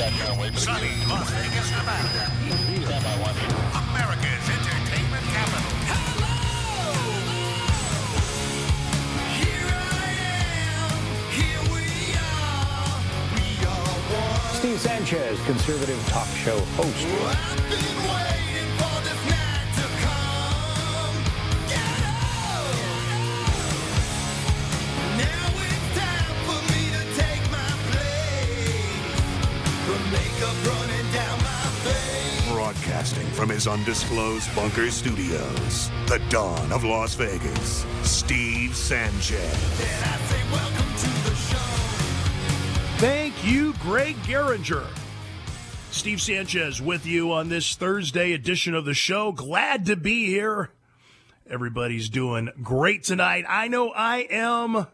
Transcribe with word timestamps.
Sunny 0.00 1.04
Las 1.08 1.30
Vegas, 1.30 1.70
Nevada. 1.72 2.32
America's 3.90 4.48
entertainment 4.48 5.24
capital. 5.28 5.72
Hello! 5.92 6.40
Here 9.36 9.68
I 9.68 10.08
am. 10.72 11.00
Here 11.36 11.62
we 11.68 11.84
are. 12.16 12.96
We 13.36 13.44
are 13.66 13.92
one. 14.16 14.56
Steve 14.56 14.80
Sanchez, 14.80 15.38
conservative 15.44 16.00
talk 16.08 16.28
show 16.28 16.58
host. 16.76 17.06
Broadcasting 32.52 33.26
from 33.28 33.48
his 33.48 33.66
undisclosed 33.66 34.54
bunker 34.54 34.90
studios, 34.90 35.90
the 36.06 36.20
dawn 36.28 36.70
of 36.72 36.84
Las 36.84 37.14
Vegas, 37.14 37.86
Steve 38.02 38.76
Sanchez. 38.76 39.40
And 39.80 40.04
I'd 40.04 40.20
say 40.28 40.42
welcome 40.52 40.94
to 40.96 41.30
the 41.30 41.34
show. 41.36 41.56
Thank 42.98 43.44
you, 43.44 43.72
Greg 43.80 44.16
Garinger. 44.24 44.86
Steve 45.90 46.20
Sanchez 46.20 46.80
with 46.80 47.06
you 47.06 47.32
on 47.32 47.48
this 47.48 47.74
Thursday 47.74 48.32
edition 48.32 48.74
of 48.74 48.84
the 48.84 48.94
show. 48.94 49.32
Glad 49.32 49.86
to 49.86 49.96
be 49.96 50.26
here. 50.26 50.70
Everybody's 51.48 52.08
doing 52.08 52.50
great 52.62 53.02
tonight. 53.02 53.44
I 53.48 53.68
know 53.68 53.90
I 53.90 54.26
am. 54.30 54.86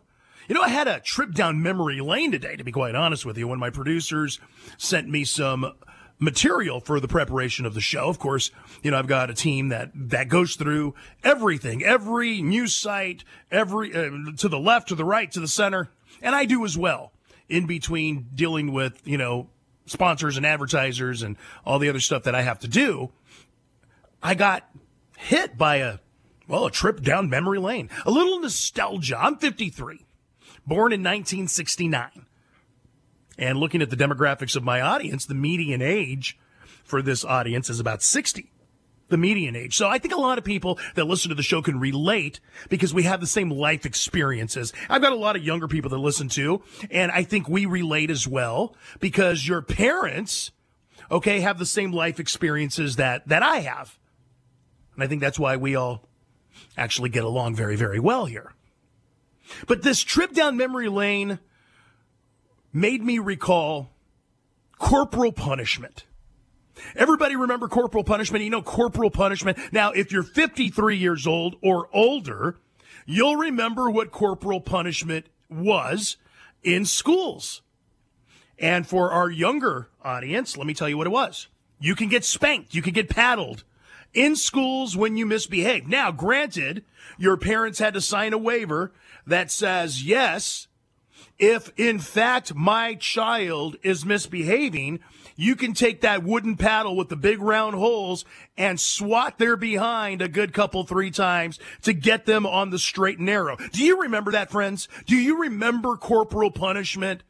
You 0.48 0.54
know, 0.54 0.62
I 0.62 0.68
had 0.68 0.88
a 0.88 1.00
trip 1.00 1.32
down 1.32 1.62
memory 1.62 2.00
lane 2.00 2.30
today, 2.30 2.56
to 2.56 2.64
be 2.64 2.72
quite 2.72 2.94
honest 2.94 3.26
with 3.26 3.36
you, 3.36 3.48
when 3.48 3.58
my 3.58 3.70
producers 3.70 4.38
sent 4.78 5.08
me 5.08 5.24
some 5.24 5.72
material 6.18 6.80
for 6.80 7.00
the 7.00 7.08
preparation 7.08 7.66
of 7.66 7.74
the 7.74 7.80
show. 7.80 8.08
Of 8.08 8.18
course, 8.18 8.50
you 8.82 8.90
know, 8.90 8.98
I've 8.98 9.06
got 9.06 9.28
a 9.28 9.34
team 9.34 9.68
that, 9.68 9.90
that 9.94 10.28
goes 10.28 10.56
through 10.56 10.94
everything, 11.22 11.82
every 11.82 12.40
news 12.42 12.74
site, 12.74 13.24
every, 13.50 13.94
uh, 13.94 14.10
to 14.36 14.48
the 14.48 14.58
left, 14.58 14.88
to 14.88 14.94
the 14.94 15.04
right, 15.04 15.30
to 15.32 15.40
the 15.40 15.48
center. 15.48 15.90
And 16.22 16.34
I 16.34 16.44
do 16.44 16.64
as 16.64 16.78
well 16.78 17.12
in 17.48 17.66
between 17.66 18.28
dealing 18.34 18.72
with, 18.72 19.00
you 19.04 19.18
know, 19.18 19.48
sponsors 19.86 20.36
and 20.36 20.46
advertisers 20.46 21.22
and 21.22 21.36
all 21.64 21.78
the 21.78 21.88
other 21.88 22.00
stuff 22.00 22.24
that 22.24 22.34
I 22.34 22.42
have 22.42 22.58
to 22.60 22.68
do. 22.68 23.12
I 24.22 24.34
got 24.34 24.68
hit 25.16 25.58
by 25.58 25.76
a, 25.76 25.98
well, 26.48 26.66
a 26.66 26.70
trip 26.70 27.02
down 27.02 27.28
memory 27.28 27.58
lane, 27.58 27.90
a 28.04 28.10
little 28.10 28.40
nostalgia. 28.40 29.18
I'm 29.18 29.36
53, 29.36 30.05
born 30.66 30.92
in 30.92 31.00
1969. 31.00 32.26
And 33.38 33.58
looking 33.58 33.82
at 33.82 33.90
the 33.90 33.96
demographics 33.96 34.56
of 34.56 34.64
my 34.64 34.80
audience, 34.80 35.26
the 35.26 35.34
median 35.34 35.82
age 35.82 36.38
for 36.84 37.02
this 37.02 37.24
audience 37.24 37.68
is 37.68 37.80
about 37.80 38.02
60. 38.02 38.50
The 39.08 39.16
median 39.16 39.54
age. 39.54 39.76
So 39.76 39.86
I 39.86 39.98
think 39.98 40.14
a 40.14 40.20
lot 40.20 40.36
of 40.36 40.42
people 40.42 40.80
that 40.96 41.04
listen 41.04 41.28
to 41.28 41.36
the 41.36 41.42
show 41.42 41.62
can 41.62 41.78
relate 41.78 42.40
because 42.68 42.92
we 42.92 43.04
have 43.04 43.20
the 43.20 43.26
same 43.26 43.50
life 43.50 43.86
experiences. 43.86 44.72
I've 44.88 45.02
got 45.02 45.12
a 45.12 45.16
lot 45.16 45.36
of 45.36 45.44
younger 45.44 45.68
people 45.68 45.90
that 45.90 45.98
listen 45.98 46.28
to, 46.30 46.62
and 46.90 47.12
I 47.12 47.22
think 47.22 47.48
we 47.48 47.66
relate 47.66 48.10
as 48.10 48.26
well 48.26 48.74
because 48.98 49.46
your 49.46 49.62
parents, 49.62 50.50
okay, 51.08 51.38
have 51.40 51.60
the 51.60 51.66
same 51.66 51.92
life 51.92 52.18
experiences 52.18 52.96
that, 52.96 53.28
that 53.28 53.44
I 53.44 53.60
have. 53.60 53.96
And 54.94 55.04
I 55.04 55.06
think 55.06 55.20
that's 55.20 55.38
why 55.38 55.56
we 55.56 55.76
all 55.76 56.02
actually 56.76 57.10
get 57.10 57.22
along 57.22 57.54
very, 57.54 57.76
very 57.76 58.00
well 58.00 58.24
here. 58.24 58.55
But 59.66 59.82
this 59.82 60.02
trip 60.02 60.32
down 60.32 60.56
memory 60.56 60.88
lane 60.88 61.38
made 62.72 63.02
me 63.02 63.18
recall 63.18 63.90
corporal 64.78 65.32
punishment. 65.32 66.04
Everybody 66.94 67.36
remember 67.36 67.68
corporal 67.68 68.04
punishment? 68.04 68.44
You 68.44 68.50
know, 68.50 68.62
corporal 68.62 69.10
punishment. 69.10 69.58
Now, 69.72 69.92
if 69.92 70.12
you're 70.12 70.22
53 70.22 70.96
years 70.96 71.26
old 71.26 71.56
or 71.62 71.88
older, 71.92 72.58
you'll 73.06 73.36
remember 73.36 73.90
what 73.90 74.10
corporal 74.10 74.60
punishment 74.60 75.26
was 75.48 76.16
in 76.62 76.84
schools. 76.84 77.62
And 78.58 78.86
for 78.86 79.10
our 79.10 79.30
younger 79.30 79.88
audience, 80.02 80.56
let 80.56 80.66
me 80.66 80.74
tell 80.74 80.88
you 80.88 80.98
what 80.98 81.06
it 81.06 81.10
was. 81.10 81.48
You 81.78 81.94
can 81.94 82.08
get 82.08 82.24
spanked. 82.24 82.74
You 82.74 82.82
can 82.82 82.92
get 82.92 83.08
paddled 83.08 83.64
in 84.16 84.34
schools 84.34 84.96
when 84.96 85.16
you 85.16 85.26
misbehave. 85.26 85.86
Now, 85.86 86.10
granted, 86.10 86.84
your 87.18 87.36
parents 87.36 87.78
had 87.78 87.94
to 87.94 88.00
sign 88.00 88.32
a 88.32 88.38
waiver 88.38 88.92
that 89.26 89.50
says, 89.50 90.02
yes, 90.02 90.66
if 91.38 91.70
in 91.76 91.98
fact 91.98 92.54
my 92.54 92.94
child 92.94 93.76
is 93.82 94.06
misbehaving, 94.06 95.00
you 95.36 95.54
can 95.54 95.74
take 95.74 96.00
that 96.00 96.24
wooden 96.24 96.56
paddle 96.56 96.96
with 96.96 97.10
the 97.10 97.16
big 97.16 97.42
round 97.42 97.74
holes 97.74 98.24
and 98.56 98.80
swat 98.80 99.38
their 99.38 99.54
behind 99.54 100.22
a 100.22 100.28
good 100.28 100.54
couple, 100.54 100.84
three 100.84 101.10
times 101.10 101.58
to 101.82 101.92
get 101.92 102.24
them 102.24 102.46
on 102.46 102.70
the 102.70 102.78
straight 102.78 103.18
and 103.18 103.26
narrow. 103.26 103.56
Do 103.72 103.84
you 103.84 104.00
remember 104.00 104.32
that, 104.32 104.50
friends? 104.50 104.88
Do 105.04 105.14
you 105.14 105.42
remember 105.42 105.98
corporal 105.98 106.50
punishment? 106.50 107.22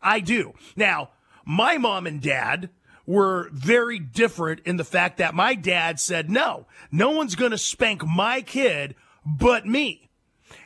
I 0.00 0.20
do. 0.20 0.54
Now, 0.74 1.10
my 1.44 1.76
mom 1.76 2.06
and 2.06 2.22
dad 2.22 2.70
were 3.06 3.48
very 3.52 3.98
different 3.98 4.60
in 4.64 4.76
the 4.76 4.84
fact 4.84 5.18
that 5.18 5.34
my 5.34 5.54
dad 5.54 6.00
said, 6.00 6.30
no, 6.30 6.66
no 6.90 7.10
one's 7.10 7.34
going 7.34 7.50
to 7.50 7.58
spank 7.58 8.04
my 8.06 8.40
kid 8.40 8.94
but 9.24 9.66
me. 9.66 10.10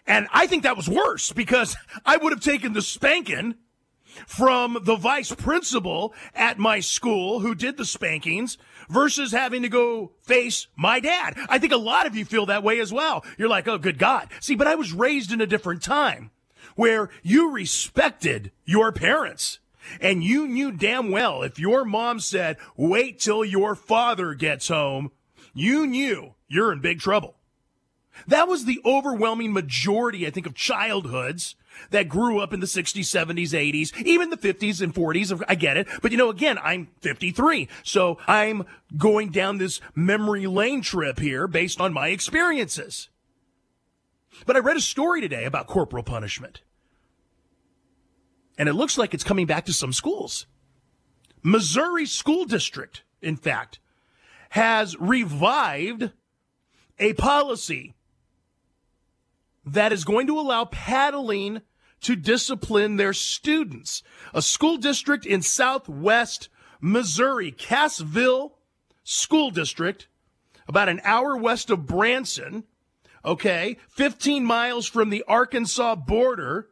And 0.07 0.27
I 0.33 0.47
think 0.47 0.63
that 0.63 0.77
was 0.77 0.89
worse 0.89 1.33
because 1.33 1.77
I 2.07 2.17
would 2.17 2.33
have 2.33 2.43
taken 2.43 2.73
the 2.73 2.83
spanking 2.83 3.55
from 4.27 4.79
the 4.83 4.97
vice 4.97 5.33
principal 5.33 6.15
at 6.35 6.59
my 6.59 6.81
school 6.81 7.41
who 7.41 7.55
did 7.55 7.77
the 7.77 7.85
spankings 7.85 8.59
versus 8.89 9.33
having 9.33 9.63
to 9.63 9.69
go 9.69 10.13
face 10.23 10.67
my 10.77 10.99
dad. 10.99 11.37
I 11.49 11.59
think 11.59 11.73
a 11.73 11.77
lot 11.77 12.07
of 12.07 12.17
you 12.17 12.25
feel 12.25 12.47
that 12.47 12.63
way 12.63 12.81
as 12.81 12.93
well. 12.93 13.25
You're 13.37 13.49
like, 13.49 13.69
oh, 13.69 13.79
good 13.79 13.99
God. 13.99 14.29
See, 14.41 14.55
but 14.55 14.67
I 14.67 14.75
was 14.75 14.93
raised 14.93 15.31
in 15.31 15.41
a 15.41 15.47
different 15.47 15.83
time 15.83 16.31
where 16.75 17.11
you 17.23 17.51
respected 17.51 18.53
your 18.65 18.93
parents. 18.93 19.59
And 20.01 20.23
you 20.23 20.47
knew 20.47 20.73
damn 20.73 21.11
well 21.11 21.43
if 21.43 21.59
your 21.59 21.85
mom 21.85 22.21
said, 22.21 22.57
wait 22.77 23.21
till 23.21 23.45
your 23.45 23.75
father 23.75 24.35
gets 24.35 24.69
home, 24.69 25.13
you 25.55 25.87
knew 25.87 26.35
you're 26.49 26.73
in 26.73 26.81
big 26.81 27.01
trouble. 27.01 27.37
That 28.27 28.49
was 28.49 28.65
the 28.65 28.81
overwhelming 28.85 29.53
majority, 29.53 30.27
I 30.27 30.31
think, 30.31 30.47
of 30.47 30.55
childhoods 30.55 31.55
that 31.91 32.09
grew 32.09 32.41
up 32.41 32.53
in 32.53 32.61
the 32.61 32.67
60s, 32.67 33.01
70s, 33.01 33.51
80s, 33.51 33.97
even 34.05 34.31
the 34.31 34.37
50s 34.37 34.81
and 34.81 34.93
40s. 34.93 35.41
I 35.49 35.55
get 35.55 35.77
it. 35.77 35.87
But 36.03 36.11
you 36.11 36.19
know, 36.19 36.31
again, 36.31 36.59
I'm 36.59 36.89
53. 37.01 37.69
So 37.85 38.19
I'm 38.27 38.65
going 38.97 39.31
down 39.31 39.59
this 39.59 39.81
memory 39.95 40.47
lane 40.47 40.83
trip 40.83 41.21
here 41.21 41.47
based 41.47 41.81
on 41.81 41.93
my 41.93 42.09
experiences. 42.09 43.09
But 44.47 44.57
I 44.57 44.61
read 44.61 44.77
a 44.77 44.81
story 44.81 45.21
today 45.21 45.45
about 45.45 45.67
corporal 45.67 46.03
punishment. 46.03 46.63
And 48.59 48.69
it 48.69 48.75
looks 48.75 48.99
like 48.99 49.15
it's 49.15 49.25
coming 49.25 49.47
back 49.47 49.65
to 49.67 49.73
some 49.73 49.93
schools. 49.93 50.47
Missouri 51.43 52.05
School 52.05 52.45
District, 52.45 53.05
in 53.23 53.37
fact, 53.37 53.79
has 54.51 54.97
revived 54.99 56.11
a 56.99 57.13
policy 57.15 57.95
that 59.65 59.93
is 59.93 60.05
going 60.05 60.27
to 60.27 60.39
allow 60.39 60.65
paddling 60.65 61.63
to 62.01 62.17
discipline 62.17 62.97
their 62.97 63.13
students. 63.13 64.03
A 64.35 64.43
school 64.43 64.77
district 64.77 65.27
in 65.27 65.43
southwest 65.43 66.49
Missouri, 66.81 67.53
Cassville 67.53 68.53
School 69.05 69.51
District, 69.51 70.09
about 70.67 70.89
an 70.89 71.01
hour 71.03 71.37
west 71.37 71.71
of 71.71 71.87
Branson, 71.87 72.65
okay, 73.25 73.79
15 73.89 74.45
miles 74.45 74.87
from 74.87 75.11
the 75.11 75.25
Arkansas 75.27 75.97
border, 75.97 76.69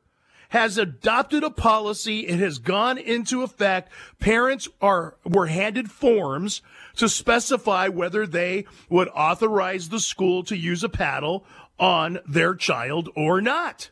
has 0.51 0.79
adopted 0.79 1.43
a 1.43 1.51
policy. 1.51 2.21
It 2.27 2.39
has 2.41 2.59
gone 2.59 2.99
into 2.99 3.43
effect. 3.43 3.91
Parents 4.21 4.69
are, 4.81 5.17
were 5.25 5.47
handed 5.47 5.91
forms 5.91 6.63
to 6.97 7.09
specify 7.09 7.89
whether 7.89 8.27
they 8.27 8.67
would 8.89 9.09
authorize 9.09 9.89
the 9.89 10.01
school 10.01 10.43
to 10.45 10.57
use 10.57 10.83
a 10.83 10.89
paddle 10.89 11.45
on 11.79 12.19
their 12.27 12.55
child 12.55 13.09
or 13.15 13.41
not. 13.41 13.91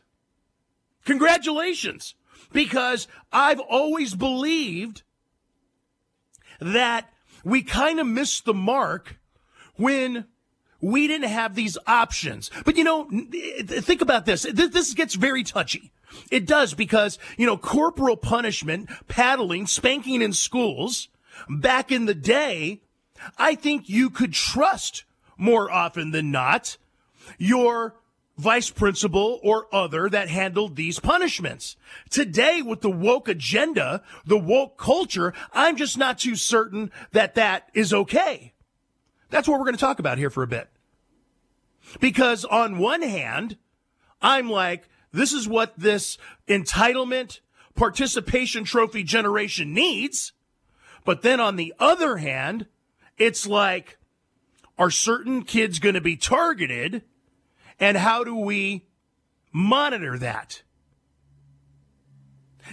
Congratulations. 1.05 2.15
Because 2.51 3.07
I've 3.31 3.59
always 3.59 4.15
believed 4.15 5.03
that 6.61 7.09
we 7.43 7.61
kind 7.61 7.99
of 7.99 8.07
missed 8.07 8.45
the 8.45 8.53
mark 8.53 9.19
when 9.75 10.25
we 10.81 11.07
didn't 11.07 11.29
have 11.29 11.55
these 11.55 11.77
options. 11.87 12.49
But 12.63 12.77
you 12.77 12.83
know, 12.83 13.09
think 13.09 14.01
about 14.01 14.25
this. 14.25 14.45
This 14.51 14.93
gets 14.93 15.15
very 15.15 15.43
touchy. 15.43 15.91
It 16.31 16.45
does 16.45 16.73
because, 16.73 17.19
you 17.37 17.45
know, 17.45 17.57
corporal 17.57 18.17
punishment, 18.17 18.89
paddling, 19.07 19.67
spanking 19.67 20.21
in 20.21 20.33
schools, 20.33 21.09
back 21.49 21.91
in 21.91 22.05
the 22.05 22.15
day, 22.15 22.81
I 23.37 23.55
think 23.55 23.89
you 23.89 24.09
could 24.09 24.33
trust 24.33 25.03
more 25.37 25.71
often 25.71 26.11
than 26.11 26.31
not 26.31 26.77
your 27.37 27.95
vice 28.37 28.69
principal 28.69 29.39
or 29.43 29.67
other 29.73 30.09
that 30.09 30.29
handled 30.29 30.75
these 30.75 30.99
punishments. 30.99 31.77
Today, 32.09 32.61
with 32.61 32.81
the 32.81 32.91
woke 32.91 33.27
agenda, 33.27 34.03
the 34.25 34.37
woke 34.37 34.77
culture, 34.77 35.33
I'm 35.53 35.77
just 35.77 35.97
not 35.97 36.19
too 36.19 36.35
certain 36.35 36.91
that 37.11 37.35
that 37.35 37.69
is 37.73 37.93
okay. 37.93 38.53
That's 39.29 39.47
what 39.47 39.59
we're 39.59 39.65
going 39.65 39.75
to 39.75 39.81
talk 39.81 39.99
about 39.99 40.17
here 40.17 40.29
for 40.29 40.43
a 40.43 40.47
bit. 40.47 40.69
Because 41.99 42.45
on 42.45 42.77
one 42.77 43.01
hand, 43.01 43.57
I'm 44.21 44.49
like, 44.49 44.87
this 45.15 45.33
is 45.33 45.47
what 45.47 45.73
this 45.77 46.17
entitlement 46.47 47.39
participation 47.75 48.63
trophy 48.63 49.03
generation 49.03 49.73
needs. 49.73 50.33
But 51.03 51.21
then 51.21 51.39
on 51.39 51.55
the 51.55 51.73
other 51.79 52.17
hand, 52.17 52.67
it's 53.17 53.45
like, 53.45 53.97
are 54.77 54.91
certain 54.91 55.43
kids 55.43 55.79
going 55.79 55.95
to 55.95 56.01
be 56.01 56.17
targeted? 56.17 57.03
And 57.79 57.97
how 57.97 58.23
do 58.23 58.35
we 58.35 58.85
monitor 59.51 60.17
that? 60.17 60.63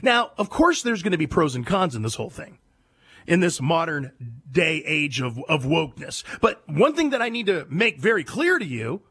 Now, 0.03 0.33
of 0.39 0.49
course, 0.49 0.83
there's 0.83 1.03
going 1.03 1.12
to 1.12 1.19
be 1.19 1.27
pros 1.27 1.55
and 1.55 1.67
cons 1.67 1.94
in 1.94 2.03
this 2.03 2.15
whole 2.15 2.31
thing, 2.31 2.59
in 3.27 3.41
this 3.41 3.61
modern 3.61 4.12
day 4.50 4.83
age 4.87 5.21
of, 5.21 5.39
of 5.49 5.65
wokeness. 5.65 6.25
But 6.41 6.62
one 6.69 6.94
thing 6.94 7.11
that 7.11 7.21
I 7.21 7.29
need 7.29 7.47
to 7.47 7.67
make 7.69 8.00
very 8.00 8.25
clear 8.25 8.59
to 8.59 8.65
you 8.65 9.03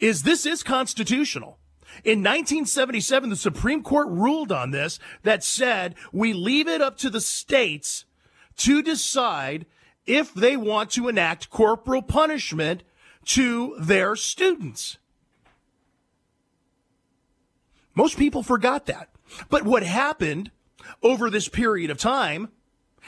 is 0.00 0.24
this 0.24 0.44
is 0.44 0.62
constitutional. 0.62 1.58
In 2.04 2.20
1977, 2.20 3.30
the 3.30 3.36
Supreme 3.36 3.82
Court 3.82 4.08
ruled 4.08 4.52
on 4.52 4.70
this 4.70 4.98
that 5.22 5.42
said 5.42 5.94
we 6.12 6.32
leave 6.32 6.68
it 6.68 6.80
up 6.80 6.96
to 6.98 7.10
the 7.10 7.20
states 7.20 8.04
to 8.58 8.82
decide 8.82 9.66
if 10.06 10.32
they 10.32 10.56
want 10.56 10.90
to 10.92 11.08
enact 11.08 11.50
corporal 11.50 12.02
punishment 12.02 12.82
to 13.26 13.76
their 13.78 14.14
students. 14.14 14.98
Most 17.94 18.18
people 18.18 18.42
forgot 18.42 18.86
that. 18.86 19.08
But 19.48 19.64
what 19.64 19.82
happened 19.82 20.50
over 21.02 21.30
this 21.30 21.48
period 21.48 21.90
of 21.90 21.98
time, 21.98 22.50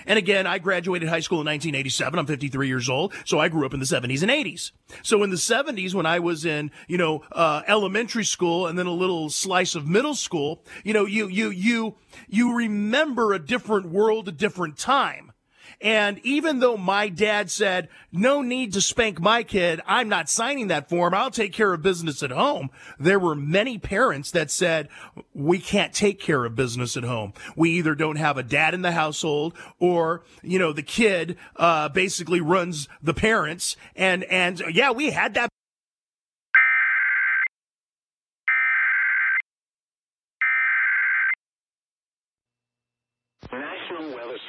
and 0.07 0.19
again, 0.19 0.47
I 0.47 0.59
graduated 0.59 1.09
high 1.09 1.21
school 1.21 1.41
in 1.41 1.47
1987. 1.47 2.19
I'm 2.19 2.27
53 2.27 2.69
years 2.69 2.89
old, 2.89 3.15
so 3.25 3.39
I 3.39 3.49
grew 3.49 3.67
up 3.67 3.75
in 3.75 3.81
the 3.81 3.87
70s 3.87 4.23
and 4.23 4.31
80s. 4.31 4.73
So 5.03 5.23
in 5.23 5.31
the 5.31 5.37
70s, 5.37 5.95
when 5.95 6.07
I 6.07 6.19
was 6.19 6.45
in, 6.45 6.71
you 6.87 6.99
know, 6.99 7.23
uh, 7.33 7.63
elementary 7.67 8.25
school 8.25 8.67
and 8.67 8.79
then 8.79 8.87
a 8.87 8.93
little 8.93 9.31
slice 9.31 9.75
of 9.75 9.87
middle 9.87 10.15
school, 10.15 10.65
you 10.85 10.93
know, 10.93 11.07
you, 11.07 11.29
you, 11.29 11.51
you, 11.51 11.97
you 12.29 12.55
remember 12.55 13.33
a 13.33 13.39
different 13.39 13.89
world, 13.91 14.29
a 14.29 14.33
different 14.33 14.79
time. 14.79 15.33
And 15.81 16.19
even 16.25 16.59
though 16.59 16.77
my 16.77 17.09
dad 17.09 17.51
said, 17.51 17.89
no 18.11 18.43
need 18.43 18.73
to 18.73 18.81
spank 18.81 19.21
my 19.21 19.45
kid, 19.45 19.81
I'm 19.87 20.09
not 20.09 20.29
signing 20.29 20.69
that 20.69 20.89
form. 20.89 21.15
I'll 21.15 21.31
take 21.31 21.53
care 21.53 21.73
of 21.73 21.83
business 21.83 22.23
at 22.23 22.33
home. 22.33 22.71
There 22.99 23.19
were 23.19 23.37
many 23.37 23.79
parents 23.79 24.33
that 24.33 24.51
said, 24.51 24.89
we 25.35 25.61
can't 25.61 25.93
take 25.93 26.19
care 26.19 26.45
of 26.45 26.57
business 26.57 26.97
at 26.97 27.05
home. 27.05 27.33
We 27.55 27.71
either 27.73 27.95
don't 27.95 28.17
have 28.17 28.37
a 28.37 28.43
dad 28.43 28.75
in 28.75 28.83
the 28.83 28.93
household 28.93 29.55
or, 29.79 30.25
you 30.43 30.59
know, 30.59 30.73
the 30.73 30.83
kid, 30.83 31.37
uh, 31.57 31.91
basically 31.91 32.41
runs 32.41 32.89
the 33.01 33.15
parents. 33.15 33.77
And, 33.95 34.25
and 34.25 34.61
yeah, 34.73 34.91
we 34.91 35.11
had 35.11 35.35
that 35.35 35.49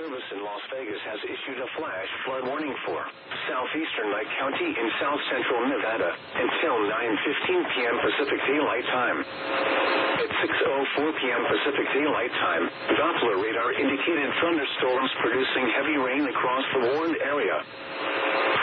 Service 0.09 0.33
in 0.33 0.41
Las 0.41 0.65
Vegas 0.73 0.97
has 1.05 1.21
issued 1.21 1.61
a 1.61 1.69
flash 1.77 2.09
flood 2.25 2.41
warning 2.49 2.73
for 2.81 2.97
southeastern 3.45 4.09
Lake 4.09 4.25
County 4.41 4.73
in 4.73 4.87
south 4.97 5.21
central 5.29 5.69
Nevada 5.69 6.09
until 6.33 6.81
9.15 6.81 7.77
p.m. 7.77 7.95
Pacific 8.01 8.41
Daylight 8.49 8.89
Time. 8.89 9.21
At 9.21 10.29
6.04 10.97 11.13
p.m. 11.13 11.41
Pacific 11.45 11.85
Daylight 11.93 12.33
Time, 12.41 12.63
Doppler 12.97 13.37
radar 13.37 13.69
indicated 13.77 14.33
thunderstorms 14.41 15.13
producing 15.21 15.77
heavy 15.77 16.01
rain 16.01 16.25
across 16.25 16.65
the 16.73 16.81
warned 16.89 17.17
area. 17.21 17.61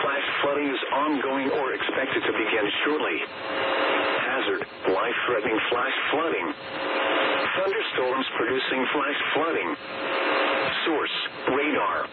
Flash 0.02 0.26
flooding 0.42 0.66
is 0.66 0.82
ongoing 0.98 1.46
or 1.62 1.78
expected 1.78 2.26
to 2.26 2.32
begin 2.34 2.66
shortly. 2.82 3.22
Hazard, 3.22 4.62
life-threatening 4.90 5.60
flash 5.70 5.96
flooding. 6.10 6.46
Thunderstorms 7.54 8.26
producing 8.34 8.82
flash 8.90 9.20
flooding. 9.30 9.70
Source, 10.86 11.16
radar. 11.50 12.06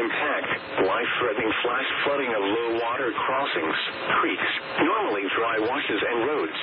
Impact, 0.00 0.48
life-threatening 0.80 1.52
flash 1.60 1.88
flooding 2.08 2.32
of 2.32 2.40
low 2.40 2.80
water 2.80 3.12
crossings, 3.12 3.76
creeks, 4.16 4.50
normally 4.80 5.28
dry 5.36 5.60
washes 5.60 6.00
and 6.00 6.24
roads. 6.24 6.56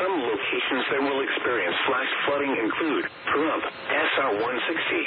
Some 0.00 0.24
locations 0.24 0.84
that 0.88 1.00
will 1.04 1.20
experience 1.20 1.76
flash 1.84 2.08
flooding 2.24 2.48
include 2.48 3.04
Pahrump, 3.28 3.64
SR-160. 3.92 5.04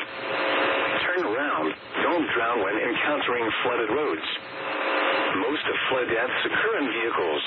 Turn 1.10 1.22
around. 1.26 1.74
Don't 2.06 2.30
drown 2.38 2.62
when 2.62 2.78
encountering 2.78 3.50
flooded 3.66 3.90
roads. 3.90 4.28
Most 5.42 5.66
of 5.74 5.76
flood 5.90 6.08
deaths 6.14 6.40
occur 6.46 6.74
in 6.78 6.88
vehicles. 6.94 7.42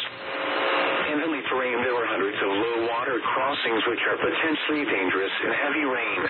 In 1.15 1.23
hilly 1.23 1.43
terrain, 1.47 1.79
there 1.87 1.95
are 1.95 2.11
hundreds 2.11 2.39
of 2.43 2.51
low 2.51 2.91
water 2.91 3.23
crossings 3.23 3.87
which 3.87 4.03
are 4.11 4.19
potentially 4.19 4.83
dangerous 4.91 5.31
in 5.47 5.51
heavy 5.55 5.87
rain 5.87 6.27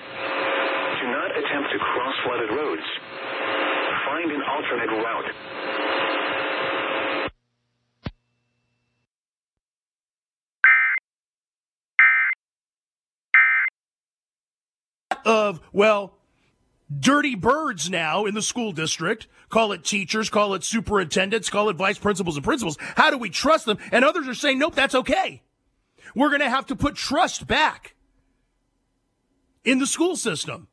do 1.01 1.07
not 1.11 1.31
attempt 1.31 1.69
to 1.71 1.79
cross 1.79 2.15
flooded 2.25 2.49
roads. 2.49 2.81
Find 4.05 4.31
an 4.31 4.41
alternate 4.41 4.89
route. 4.89 5.25
Of, 15.25 15.59
well, 15.73 16.13
dirty 16.99 17.35
birds 17.35 17.89
now 17.89 18.25
in 18.25 18.33
the 18.33 18.41
school 18.41 18.71
district. 18.71 19.27
Call 19.49 19.73
it 19.73 19.83
teachers, 19.83 20.29
call 20.29 20.53
it 20.53 20.63
superintendents, 20.63 21.49
call 21.49 21.69
it 21.69 21.75
vice 21.75 21.97
principals 21.97 22.37
and 22.37 22.45
principals. 22.45 22.77
How 22.79 23.09
do 23.11 23.17
we 23.17 23.29
trust 23.29 23.65
them? 23.65 23.77
And 23.91 24.05
others 24.05 24.27
are 24.27 24.33
saying, 24.33 24.57
nope, 24.57 24.73
that's 24.73 24.95
okay. 24.95 25.41
We're 26.15 26.29
going 26.29 26.41
to 26.41 26.49
have 26.49 26.65
to 26.67 26.75
put 26.75 26.95
trust 26.95 27.45
back 27.45 27.95
in 29.65 29.79
the 29.79 29.87
school 29.87 30.15
system. 30.15 30.69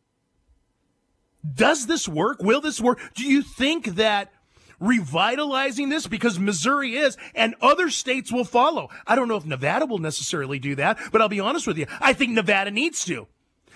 Does 1.53 1.87
this 1.87 2.09
work? 2.09 2.43
Will 2.43 2.61
this 2.61 2.81
work? 2.81 3.01
Do 3.15 3.25
you 3.25 3.43
think 3.43 3.97
that 3.97 4.33
revitalizing 4.81 5.89
this 5.89 6.07
because 6.07 6.39
Missouri 6.39 6.97
is 6.97 7.17
and 7.35 7.55
other 7.61 7.91
states 7.91 8.33
will 8.33 8.45
follow? 8.45 8.89
I 9.07 9.15
don't 9.15 9.29
know 9.29 9.37
if 9.37 9.45
Nevada 9.45 9.87
will 9.87 9.99
necessarily 9.99 10.59
do 10.59 10.75
that, 10.77 10.99
but 11.13 11.21
I'll 11.21 11.29
be 11.29 11.41
honest 11.41 11.67
with 11.67 11.79
you. 11.79 11.87
I 12.01 12.13
think 12.13 12.33
Nevada 12.33 12.71
needs 12.71 13.05
to. 13.07 13.27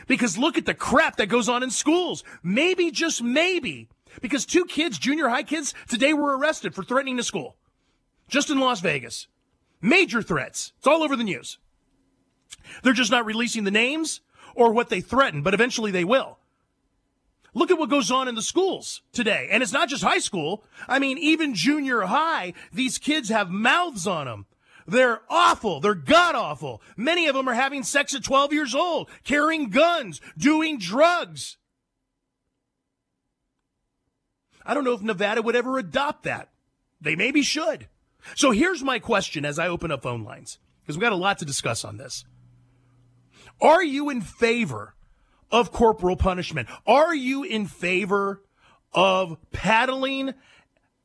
Because 0.07 0.39
look 0.39 0.57
at 0.57 0.65
the 0.65 0.75
crap 0.75 1.17
that 1.17 1.27
goes 1.27 1.49
on 1.49 1.63
in 1.63 1.71
schools. 1.71 2.25
Maybe, 2.43 2.91
just 2.91 3.23
maybe, 3.23 3.89
because 4.23 4.47
two 4.47 4.65
kids, 4.65 4.99
junior 4.99 5.29
high 5.29 5.43
kids, 5.43 5.75
today 5.87 6.15
were 6.15 6.37
arrested 6.37 6.75
for 6.75 6.83
threatening 6.83 7.17
the 7.17 7.23
school. 7.23 7.57
Just 8.29 8.49
in 8.49 8.59
Las 8.59 8.81
Vegas. 8.81 9.27
Major 9.83 10.23
threats. 10.23 10.73
It's 10.79 10.87
all 10.87 11.03
over 11.03 11.15
the 11.15 11.25
news. 11.25 11.59
They're 12.83 12.93
just 12.93 13.11
not 13.11 13.27
releasing 13.27 13.65
the 13.65 13.71
names 13.71 14.21
or 14.55 14.73
what 14.73 14.89
they 14.89 15.01
threaten, 15.01 15.43
but 15.43 15.55
eventually 15.55 15.91
they 15.91 16.05
will. 16.05 16.39
Look 17.55 17.71
at 17.71 17.79
what 17.79 17.91
goes 17.91 18.11
on 18.11 18.29
in 18.29 18.35
the 18.35 18.43
schools 18.43 19.03
today. 19.13 19.49
And 19.51 19.63
it's 19.63 19.73
not 19.73 19.89
just 19.89 20.05
high 20.05 20.19
school. 20.19 20.65
I 20.87 20.99
mean, 20.99 21.19
even 21.19 21.55
junior 21.55 22.03
high, 22.03 22.55
these 22.73 22.99
kids 22.99 23.31
have 23.31 23.51
mouths 23.51 24.07
on 24.07 24.27
them. 24.27 24.47
They're 24.87 25.21
awful. 25.29 25.81
They're 25.81 25.95
god 25.95 26.35
awful. 26.35 26.81
Many 26.97 27.27
of 27.27 27.35
them 27.35 27.49
are 27.49 27.55
having 27.55 27.83
sex 27.83 28.15
at 28.15 28.25
12 28.25 28.53
years 28.53 28.75
old, 28.75 29.11
carrying 29.25 29.71
guns, 29.71 30.21
doing 30.37 30.79
drugs. 30.79 31.59
I 34.65 34.75
don't 34.75 34.85
know 34.85 34.93
if 34.93 35.03
Nevada 35.03 35.43
would 35.43 35.57
ever 35.57 35.79
adopt 35.79 36.25
that. 36.25 36.51
They 37.01 37.17
maybe 37.17 37.43
should. 37.43 37.89
So 38.35 38.51
here's 38.51 38.83
my 38.83 38.99
question 38.99 39.45
as 39.45 39.59
I 39.59 39.69
open 39.69 39.91
up 39.91 40.03
phone 40.03 40.25
lines, 40.25 40.59
because 40.83 40.97
we've 40.97 41.03
got 41.03 41.13
a 41.13 41.17
lot 41.17 41.39
to 41.39 41.45
discuss 41.45 41.85
on 41.85 41.97
this. 41.97 42.25
Are 43.61 43.83
you 43.83 44.11
in 44.11 44.21
favor 44.21 44.95
of 45.51 45.73
corporal 45.73 46.17
punishment. 46.17 46.69
Are 46.87 47.15
you 47.15 47.43
in 47.43 47.67
favor 47.67 48.43
of 48.93 49.37
paddling 49.53 50.35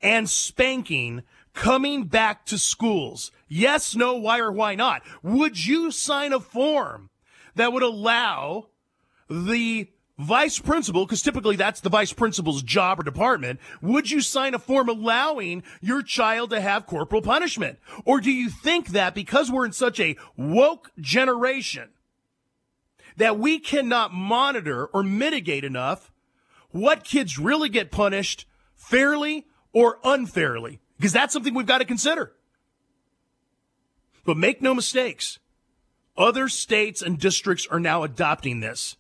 and 0.02 0.30
spanking 0.30 1.24
coming 1.54 2.06
back 2.06 2.46
to 2.48 2.58
schools? 2.58 3.32
Yes, 3.48 3.96
no, 3.96 4.16
why, 4.16 4.40
or 4.40 4.52
why 4.52 4.76
not? 4.76 5.04
Would 5.22 5.66
you 5.66 5.92
sign 5.92 6.34
a 6.34 6.40
form 6.40 7.10
that 7.56 7.72
would 7.72 7.84
allow 7.84 8.70
the 9.30 9.90
vice 10.18 10.60
principal, 10.60 11.06
because 11.06 11.22
typically 11.22 11.56
that's 11.56 11.82
the 11.82 11.90
vice 11.90 12.14
principal's 12.14 12.62
job 12.62 13.00
or 13.00 13.04
department, 13.04 13.60
would 13.82 14.12
you 14.12 14.22
sign 14.22 14.54
a 14.54 14.60
form 14.60 14.90
allowing 14.90 15.64
your 15.82 16.02
child 16.04 16.52
to 16.52 16.62
have 16.62 16.86
corporal 16.86 17.22
punishment? 17.22 17.80
Or 18.06 18.20
do 18.20 18.32
you 18.32 18.50
think 18.50 18.90
that 18.90 19.16
because 19.16 19.52
we're 19.52 19.66
in 19.66 19.74
such 19.74 20.00
a 20.00 20.16
woke 20.38 20.92
generation, 21.00 21.90
that 23.18 23.38
we 23.38 23.60
cannot 23.60 24.14
monitor 24.14 24.86
or 24.88 25.04
mitigate 25.04 25.64
enough 25.64 26.12
what 26.72 27.04
kids 27.04 27.38
really 27.38 27.70
get 27.70 27.92
punished 27.92 28.46
fairly 28.76 29.46
or 29.72 30.00
unfairly, 30.04 30.80
because 30.98 31.14
that's 31.14 31.34
something 31.34 31.54
we've 31.54 31.66
got 31.66 31.80
to 31.80 31.86
consider. 31.86 32.34
But 34.26 34.38
make 34.38 34.62
no 34.62 34.74
mistakes. 34.74 35.40
Other 36.18 36.48
states 36.48 37.02
and 37.02 37.20
districts 37.20 37.68
are 37.68 37.80
now 37.80 38.04
adopting 38.04 38.60
this. 38.60 38.96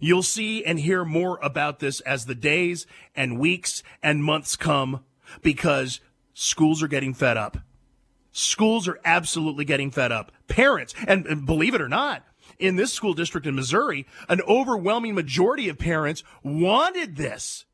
You'll 0.00 0.22
see 0.22 0.64
and 0.64 0.80
hear 0.80 1.04
more 1.04 1.38
about 1.42 1.78
this 1.78 2.00
as 2.00 2.26
the 2.26 2.34
days 2.34 2.86
and 3.14 3.38
weeks 3.38 3.82
and 4.02 4.24
months 4.24 4.56
come 4.56 5.04
because 5.42 6.00
schools 6.34 6.82
are 6.82 6.88
getting 6.88 7.14
fed 7.14 7.36
up. 7.36 7.58
Schools 8.32 8.88
are 8.88 8.98
absolutely 9.04 9.64
getting 9.64 9.90
fed 9.90 10.10
up. 10.10 10.32
Parents, 10.48 10.94
and, 11.06 11.24
and 11.26 11.46
believe 11.46 11.74
it 11.74 11.80
or 11.80 11.88
not, 11.88 12.24
in 12.58 12.76
this 12.76 12.92
school 12.92 13.14
district 13.14 13.46
in 13.46 13.54
Missouri, 13.54 14.06
an 14.28 14.40
overwhelming 14.48 15.14
majority 15.14 15.68
of 15.68 15.78
parents 15.78 16.22
wanted 16.42 17.16
this. 17.16 17.64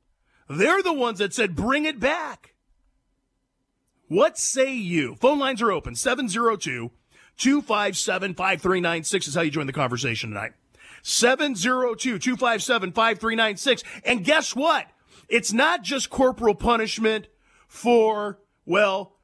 They're 0.49 0.83
the 0.83 0.93
ones 0.93 1.19
that 1.19 1.33
said, 1.33 1.55
bring 1.55 1.85
it 1.85 2.01
back. 2.01 2.55
What 4.09 4.37
say 4.37 4.75
you? 4.75 5.15
Phone 5.15 5.39
lines 5.39 5.63
are 5.63 5.71
open 5.71 5.95
702 5.95 6.91
257 7.37 8.35
5396 8.35 9.29
is 9.29 9.35
how 9.35 9.41
you 9.41 9.51
join 9.51 9.67
the 9.67 9.73
conversation 9.73 10.31
tonight. 10.31 10.53
702 11.03 12.19
257 12.19 12.93
5396. 12.93 13.83
And 14.05 14.25
guess 14.25 14.55
what? 14.57 14.87
It's 15.29 15.53
not 15.53 15.83
just 15.83 16.11
corporal 16.11 16.57
punishment 16.57 17.29
for, 17.69 18.41
well, 18.67 19.17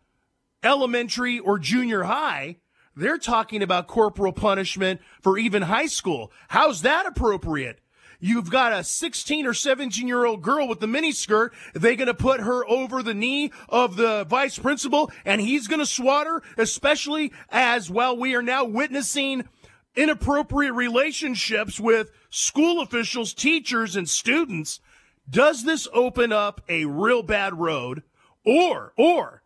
elementary 0.63 1.39
or 1.39 1.59
junior 1.59 2.05
high. 2.05 2.59
They're 2.97 3.19
talking 3.19 3.63
about 3.63 3.87
corporal 3.87 4.33
punishment 4.33 5.03
for 5.21 5.37
even 5.37 5.63
high 5.63 5.87
school. 5.87 6.33
How's 6.49 6.81
that 6.83 7.05
appropriate? 7.05 7.81
You've 8.19 8.51
got 8.51 8.73
a 8.73 8.83
16 8.83 9.47
or 9.47 9.53
17 9.53 10.09
year 10.09 10.25
old 10.25 10.43
girl 10.43 10.67
with 10.67 10.81
the 10.81 10.87
mini 10.87 11.13
skirt. 11.13 11.53
They 11.75 11.95
going 11.97 12.07
to 12.07 12.15
put 12.15 12.41
her 12.41 12.67
over 12.67 13.03
the 13.03 13.13
knee 13.13 13.53
of 13.69 13.97
the 13.97 14.25
vice 14.25 14.59
principal 14.59 15.13
and 15.27 15.43
he's 15.43 15.69
going 15.69 15.81
to 15.81 15.87
swat 15.87 16.27
her, 16.27 16.43
especially 16.57 17.33
as 17.51 17.91
well, 17.91 18.17
we 18.17 18.35
are 18.35 18.43
now 18.43 18.65
witnessing 18.65 19.47
inappropriate 19.95 20.75
relationships 20.75 21.79
with 21.79 22.11
school 22.31 22.81
officials, 22.81 23.35
teachers, 23.35 23.97
and 23.97 24.09
students. 24.09 24.81
Does 25.29 25.65
this 25.65 25.87
open 25.93 26.33
up 26.33 26.63
a 26.69 26.87
real 26.87 27.23
bad 27.23 27.59
road 27.59 28.03
or, 28.45 28.93
or 28.97 29.43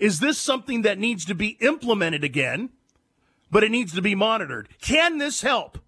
is 0.00 0.18
this 0.18 0.38
something 0.38 0.82
that 0.82 0.98
needs 0.98 1.26
to 1.26 1.34
be 1.34 1.58
implemented 1.60 2.24
again, 2.24 2.70
but 3.50 3.62
it 3.62 3.70
needs 3.70 3.94
to 3.94 4.02
be 4.02 4.14
monitored? 4.14 4.68
Can 4.80 5.18
this 5.18 5.42
help? 5.42 5.78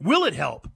Will 0.00 0.24
it 0.24 0.34
help? 0.34 0.70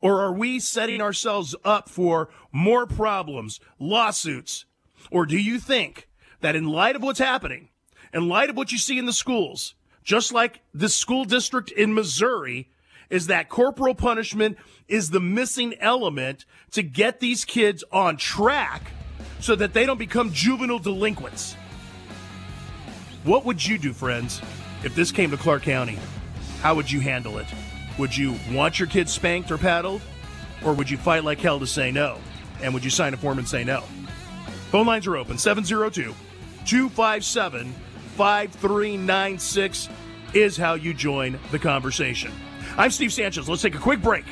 Or 0.00 0.22
are 0.22 0.32
we 0.32 0.60
setting 0.60 1.02
ourselves 1.02 1.56
up 1.64 1.88
for 1.88 2.28
more 2.52 2.86
problems, 2.86 3.58
lawsuits? 3.80 4.64
Or 5.10 5.26
do 5.26 5.36
you 5.36 5.58
think 5.58 6.08
that 6.40 6.54
in 6.54 6.68
light 6.68 6.94
of 6.94 7.02
what's 7.02 7.18
happening, 7.18 7.70
in 8.14 8.28
light 8.28 8.48
of 8.48 8.56
what 8.56 8.70
you 8.70 8.78
see 8.78 8.98
in 8.98 9.06
the 9.06 9.12
schools, 9.12 9.74
just 10.04 10.32
like 10.32 10.60
the 10.72 10.88
school 10.88 11.24
district 11.24 11.72
in 11.72 11.94
Missouri, 11.94 12.70
is 13.10 13.26
that 13.26 13.48
corporal 13.48 13.94
punishment 13.96 14.56
is 14.86 15.10
the 15.10 15.20
missing 15.20 15.74
element 15.80 16.44
to 16.70 16.82
get 16.84 17.18
these 17.18 17.44
kids 17.44 17.82
on 17.90 18.16
track 18.16 18.92
so 19.40 19.54
that 19.56 19.72
they 19.72 19.86
don't 19.86 19.98
become 19.98 20.32
juvenile 20.32 20.78
delinquents. 20.78 21.54
What 23.24 23.44
would 23.44 23.64
you 23.64 23.78
do, 23.78 23.92
friends, 23.92 24.40
if 24.84 24.94
this 24.94 25.10
came 25.10 25.30
to 25.30 25.36
Clark 25.36 25.62
County? 25.62 25.98
How 26.60 26.74
would 26.74 26.90
you 26.90 27.00
handle 27.00 27.38
it? 27.38 27.46
Would 27.98 28.16
you 28.16 28.36
want 28.52 28.78
your 28.78 28.88
kids 28.88 29.12
spanked 29.12 29.50
or 29.50 29.58
paddled? 29.58 30.00
Or 30.64 30.72
would 30.72 30.90
you 30.90 30.96
fight 30.96 31.24
like 31.24 31.38
hell 31.38 31.58
to 31.60 31.66
say 31.66 31.90
no? 31.90 32.18
And 32.62 32.72
would 32.74 32.84
you 32.84 32.90
sign 32.90 33.14
a 33.14 33.16
form 33.16 33.38
and 33.38 33.48
say 33.48 33.64
no? 33.64 33.80
Phone 34.70 34.86
lines 34.86 35.06
are 35.06 35.16
open 35.16 35.38
702 35.38 36.14
257 36.64 37.72
5396 38.16 39.88
is 40.34 40.56
how 40.56 40.74
you 40.74 40.92
join 40.94 41.38
the 41.50 41.58
conversation. 41.58 42.32
I'm 42.76 42.90
Steve 42.90 43.12
Sanchez. 43.12 43.48
Let's 43.48 43.62
take 43.62 43.74
a 43.74 43.78
quick 43.78 44.02
break. 44.02 44.24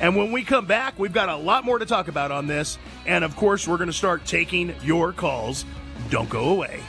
And 0.00 0.16
when 0.16 0.30
we 0.32 0.44
come 0.44 0.66
back, 0.66 0.98
we've 0.98 1.12
got 1.12 1.28
a 1.28 1.36
lot 1.36 1.64
more 1.64 1.78
to 1.78 1.86
talk 1.86 2.08
about 2.08 2.30
on 2.30 2.46
this. 2.46 2.78
And 3.06 3.24
of 3.24 3.34
course, 3.36 3.66
we're 3.66 3.78
going 3.78 3.88
to 3.88 3.92
start 3.92 4.24
taking 4.24 4.74
your 4.82 5.12
calls. 5.12 5.64
Don't 6.10 6.28
go 6.28 6.50
away. 6.50 6.80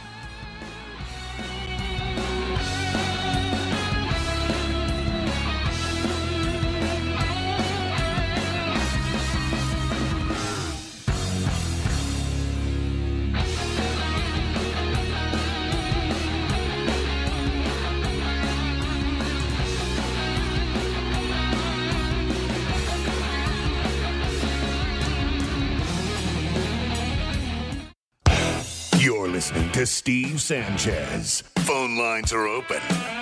Steve 30.10 30.42
Sanchez. 30.42 31.44
Phone 31.60 31.96
lines 31.96 32.34
are 32.34 32.48
open. 32.48 32.80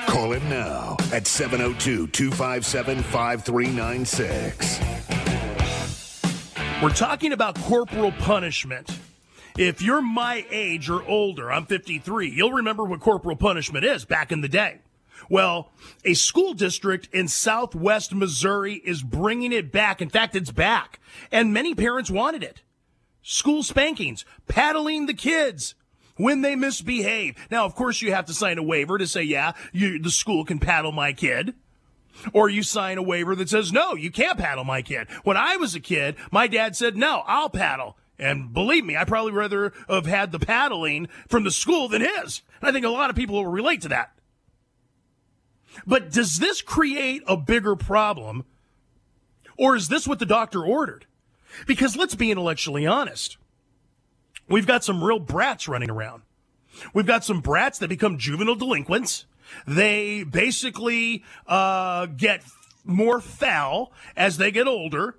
Call 0.07 0.31
him 0.31 0.49
now 0.49 0.95
at 1.11 1.27
702 1.27 2.07
257 2.07 3.03
5396. 3.03 4.79
We're 6.81 6.89
talking 6.91 7.33
about 7.33 7.59
corporal 7.59 8.13
punishment. 8.13 8.89
If 9.57 9.81
you're 9.81 10.01
my 10.01 10.45
age 10.49 10.89
or 10.89 11.03
older, 11.03 11.51
I'm 11.51 11.65
53, 11.65 12.29
you'll 12.29 12.53
remember 12.53 12.85
what 12.85 13.01
corporal 13.01 13.35
punishment 13.35 13.83
is 13.83 14.05
back 14.05 14.31
in 14.31 14.39
the 14.39 14.47
day. 14.47 14.79
Well, 15.29 15.73
a 16.05 16.13
school 16.13 16.53
district 16.53 17.09
in 17.11 17.27
southwest 17.27 18.15
Missouri 18.15 18.75
is 18.75 19.03
bringing 19.03 19.51
it 19.51 19.73
back. 19.73 20.01
In 20.01 20.07
fact, 20.07 20.37
it's 20.37 20.51
back. 20.51 21.01
And 21.33 21.53
many 21.53 21.75
parents 21.75 22.09
wanted 22.09 22.43
it. 22.43 22.61
School 23.21 23.61
spankings, 23.61 24.23
paddling 24.47 25.07
the 25.07 25.13
kids, 25.13 25.75
when 26.17 26.41
they 26.41 26.55
misbehave. 26.55 27.35
Now, 27.49 27.65
of 27.65 27.75
course, 27.75 28.01
you 28.01 28.13
have 28.13 28.25
to 28.25 28.33
sign 28.33 28.57
a 28.57 28.63
waiver 28.63 28.97
to 28.97 29.07
say, 29.07 29.23
yeah, 29.23 29.53
you, 29.71 29.99
the 29.99 30.11
school 30.11 30.45
can 30.45 30.59
paddle 30.59 30.91
my 30.91 31.13
kid. 31.13 31.53
Or 32.33 32.49
you 32.49 32.63
sign 32.63 32.97
a 32.97 33.03
waiver 33.03 33.35
that 33.35 33.49
says, 33.49 33.71
no, 33.71 33.93
you 33.93 34.11
can't 34.11 34.39
paddle 34.39 34.63
my 34.63 34.81
kid. 34.81 35.07
When 35.23 35.37
I 35.37 35.57
was 35.57 35.75
a 35.75 35.79
kid, 35.79 36.15
my 36.31 36.47
dad 36.47 36.75
said, 36.75 36.97
no, 36.97 37.23
I'll 37.27 37.49
paddle. 37.49 37.95
And 38.19 38.51
believe 38.51 38.83
me, 38.83 38.97
I 38.97 39.03
probably 39.03 39.31
rather 39.31 39.71
have 39.87 40.07
had 40.07 40.31
the 40.31 40.39
paddling 40.39 41.07
from 41.27 41.43
the 41.43 41.51
school 41.51 41.87
than 41.87 42.01
his. 42.01 42.41
And 42.59 42.69
I 42.69 42.71
think 42.71 42.85
a 42.85 42.89
lot 42.89 43.11
of 43.11 43.15
people 43.15 43.35
will 43.35 43.45
relate 43.45 43.81
to 43.81 43.89
that. 43.89 44.17
But 45.85 46.11
does 46.11 46.39
this 46.39 46.63
create 46.63 47.21
a 47.27 47.37
bigger 47.37 47.75
problem? 47.75 48.45
Or 49.57 49.75
is 49.75 49.87
this 49.87 50.07
what 50.07 50.17
the 50.17 50.25
doctor 50.25 50.65
ordered? 50.65 51.05
Because 51.67 51.95
let's 51.95 52.15
be 52.15 52.31
intellectually 52.31 52.87
honest. 52.87 53.37
We've 54.49 54.67
got 54.67 54.83
some 54.83 55.03
real 55.03 55.19
brats 55.19 55.67
running 55.67 55.89
around. 55.89 56.23
We've 56.93 57.05
got 57.05 57.23
some 57.23 57.41
brats 57.41 57.79
that 57.79 57.89
become 57.89 58.17
juvenile 58.17 58.55
delinquents. 58.55 59.25
They 59.65 60.23
basically 60.23 61.23
uh, 61.47 62.07
get 62.07 62.43
more 62.83 63.19
foul 63.19 63.91
as 64.15 64.37
they 64.37 64.51
get 64.51 64.67
older. 64.67 65.17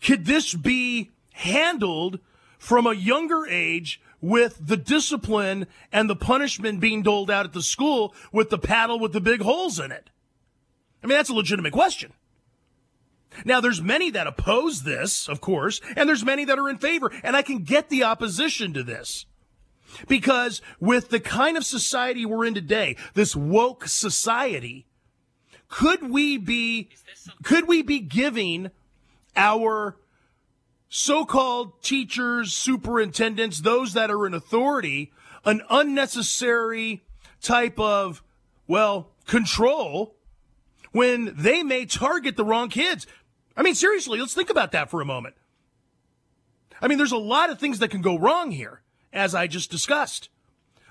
Could 0.00 0.26
this 0.26 0.54
be 0.54 1.10
handled 1.32 2.20
from 2.58 2.86
a 2.86 2.94
younger 2.94 3.46
age 3.46 4.00
with 4.20 4.58
the 4.66 4.76
discipline 4.76 5.66
and 5.92 6.08
the 6.08 6.16
punishment 6.16 6.80
being 6.80 7.02
doled 7.02 7.30
out 7.30 7.46
at 7.46 7.52
the 7.52 7.62
school 7.62 8.14
with 8.32 8.50
the 8.50 8.58
paddle 8.58 8.98
with 8.98 9.12
the 9.12 9.20
big 9.20 9.42
holes 9.42 9.78
in 9.78 9.92
it? 9.92 10.10
I 11.02 11.06
mean, 11.06 11.16
that's 11.16 11.30
a 11.30 11.34
legitimate 11.34 11.72
question. 11.72 12.12
Now, 13.44 13.60
there's 13.60 13.82
many 13.82 14.10
that 14.10 14.26
oppose 14.26 14.82
this, 14.82 15.28
of 15.28 15.40
course, 15.40 15.80
and 15.96 16.08
there's 16.08 16.24
many 16.24 16.44
that 16.44 16.58
are 16.58 16.68
in 16.68 16.78
favor, 16.78 17.10
and 17.22 17.36
I 17.36 17.42
can 17.42 17.62
get 17.62 17.88
the 17.88 18.04
opposition 18.04 18.72
to 18.74 18.82
this. 18.82 19.26
Because 20.08 20.60
with 20.80 21.08
the 21.10 21.20
kind 21.20 21.56
of 21.56 21.64
society 21.64 22.26
we're 22.26 22.44
in 22.44 22.54
today, 22.54 22.96
this 23.14 23.36
woke 23.36 23.86
society, 23.86 24.86
could 25.68 26.10
we 26.10 26.36
be, 26.36 26.90
could 27.42 27.66
we 27.66 27.82
be 27.82 28.00
giving 28.00 28.70
our 29.36 29.96
so-called 30.88 31.82
teachers, 31.82 32.52
superintendents, 32.52 33.60
those 33.60 33.92
that 33.94 34.10
are 34.10 34.26
in 34.26 34.34
authority, 34.34 35.12
an 35.44 35.62
unnecessary 35.70 37.02
type 37.40 37.78
of, 37.78 38.22
well, 38.66 39.10
control 39.26 40.16
when 40.92 41.34
they 41.36 41.62
may 41.62 41.84
target 41.84 42.36
the 42.36 42.44
wrong 42.44 42.68
kids. 42.68 43.06
I 43.56 43.62
mean, 43.62 43.74
seriously, 43.74 44.18
let's 44.20 44.34
think 44.34 44.50
about 44.50 44.72
that 44.72 44.90
for 44.90 45.00
a 45.00 45.06
moment. 45.06 45.34
I 46.80 46.88
mean, 46.88 46.98
there's 46.98 47.12
a 47.12 47.16
lot 47.16 47.50
of 47.50 47.58
things 47.58 47.78
that 47.78 47.90
can 47.90 48.02
go 48.02 48.18
wrong 48.18 48.50
here, 48.50 48.82
as 49.12 49.34
I 49.34 49.46
just 49.46 49.70
discussed. 49.70 50.28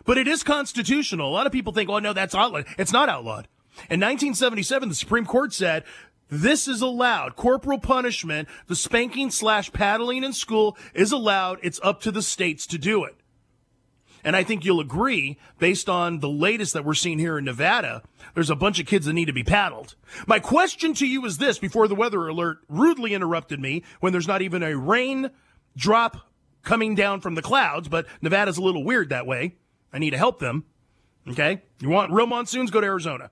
But 0.04 0.18
it 0.18 0.28
is 0.28 0.44
constitutional. 0.44 1.30
A 1.30 1.34
lot 1.34 1.46
of 1.46 1.52
people 1.52 1.74
think, 1.74 1.90
oh, 1.90 2.00
no, 2.00 2.14
that's 2.14 2.36
outlawed. 2.36 2.66
It's 2.78 2.94
not 2.94 3.10
outlawed. 3.10 3.48
In 3.90 4.00
1977, 4.00 4.90
the 4.90 4.96
Supreme 4.96 5.26
Court 5.26 5.54
said 5.54 5.84
this 6.30 6.68
is 6.68 6.82
allowed. 6.82 7.36
Corporal 7.36 7.80
punishment, 7.80 8.48
the 8.68 8.76
spanking 8.76 9.30
slash 9.30 9.72
paddling 9.72 10.24
in 10.24 10.34
school 10.34 10.78
is 10.94 11.12
allowed. 11.12 11.60
It's 11.62 11.80
up 11.84 12.02
to 12.02 12.12
the 12.12 12.22
states 12.22 12.66
to 12.68 12.78
do 12.78 13.04
it. 13.04 13.16
And 14.26 14.36
I 14.36 14.44
think 14.44 14.66
you'll 14.66 14.80
agree, 14.80 15.38
based 15.60 15.88
on 15.88 16.20
the 16.20 16.28
latest 16.28 16.74
that 16.74 16.84
we're 16.84 16.96
seeing 16.96 17.20
here 17.20 17.38
in 17.38 17.46
Nevada, 17.46 18.02
there's 18.34 18.50
a 18.50 18.56
bunch 18.56 18.80
of 18.80 18.88
kids 18.88 19.06
that 19.06 19.14
need 19.14 19.26
to 19.26 19.34
be 19.34 19.44
paddled. 19.44 19.96
My 20.26 20.40
question 20.40 20.96
to 20.96 21.06
you 21.06 21.24
is 21.26 21.38
this 21.38 21.60
before 21.60 21.88
the 21.88 21.94
weather 21.94 22.28
alert 22.28 22.58
rudely 22.68 23.14
interrupted 23.14 23.60
me 23.60 23.84
when 24.00 24.12
there's 24.12 24.28
not 24.28 24.42
even 24.42 24.64
a 24.64 24.76
rain 24.76 25.30
drop 25.78 26.18
coming 26.64 26.96
down 26.96 27.22
from 27.22 27.36
the 27.36 27.44
clouds, 27.44 27.88
but 27.88 28.08
Nevada's 28.20 28.58
a 28.58 28.64
little 28.64 28.84
weird 28.84 29.10
that 29.10 29.28
way. 29.28 29.58
I 29.94 30.00
need 30.00 30.10
to 30.10 30.18
help 30.18 30.40
them. 30.40 30.66
Okay? 31.30 31.62
You 31.80 31.90
want 31.90 32.12
real 32.12 32.26
monsoons? 32.26 32.72
Go 32.72 32.82
to 32.82 32.88
Arizona. 32.88 33.30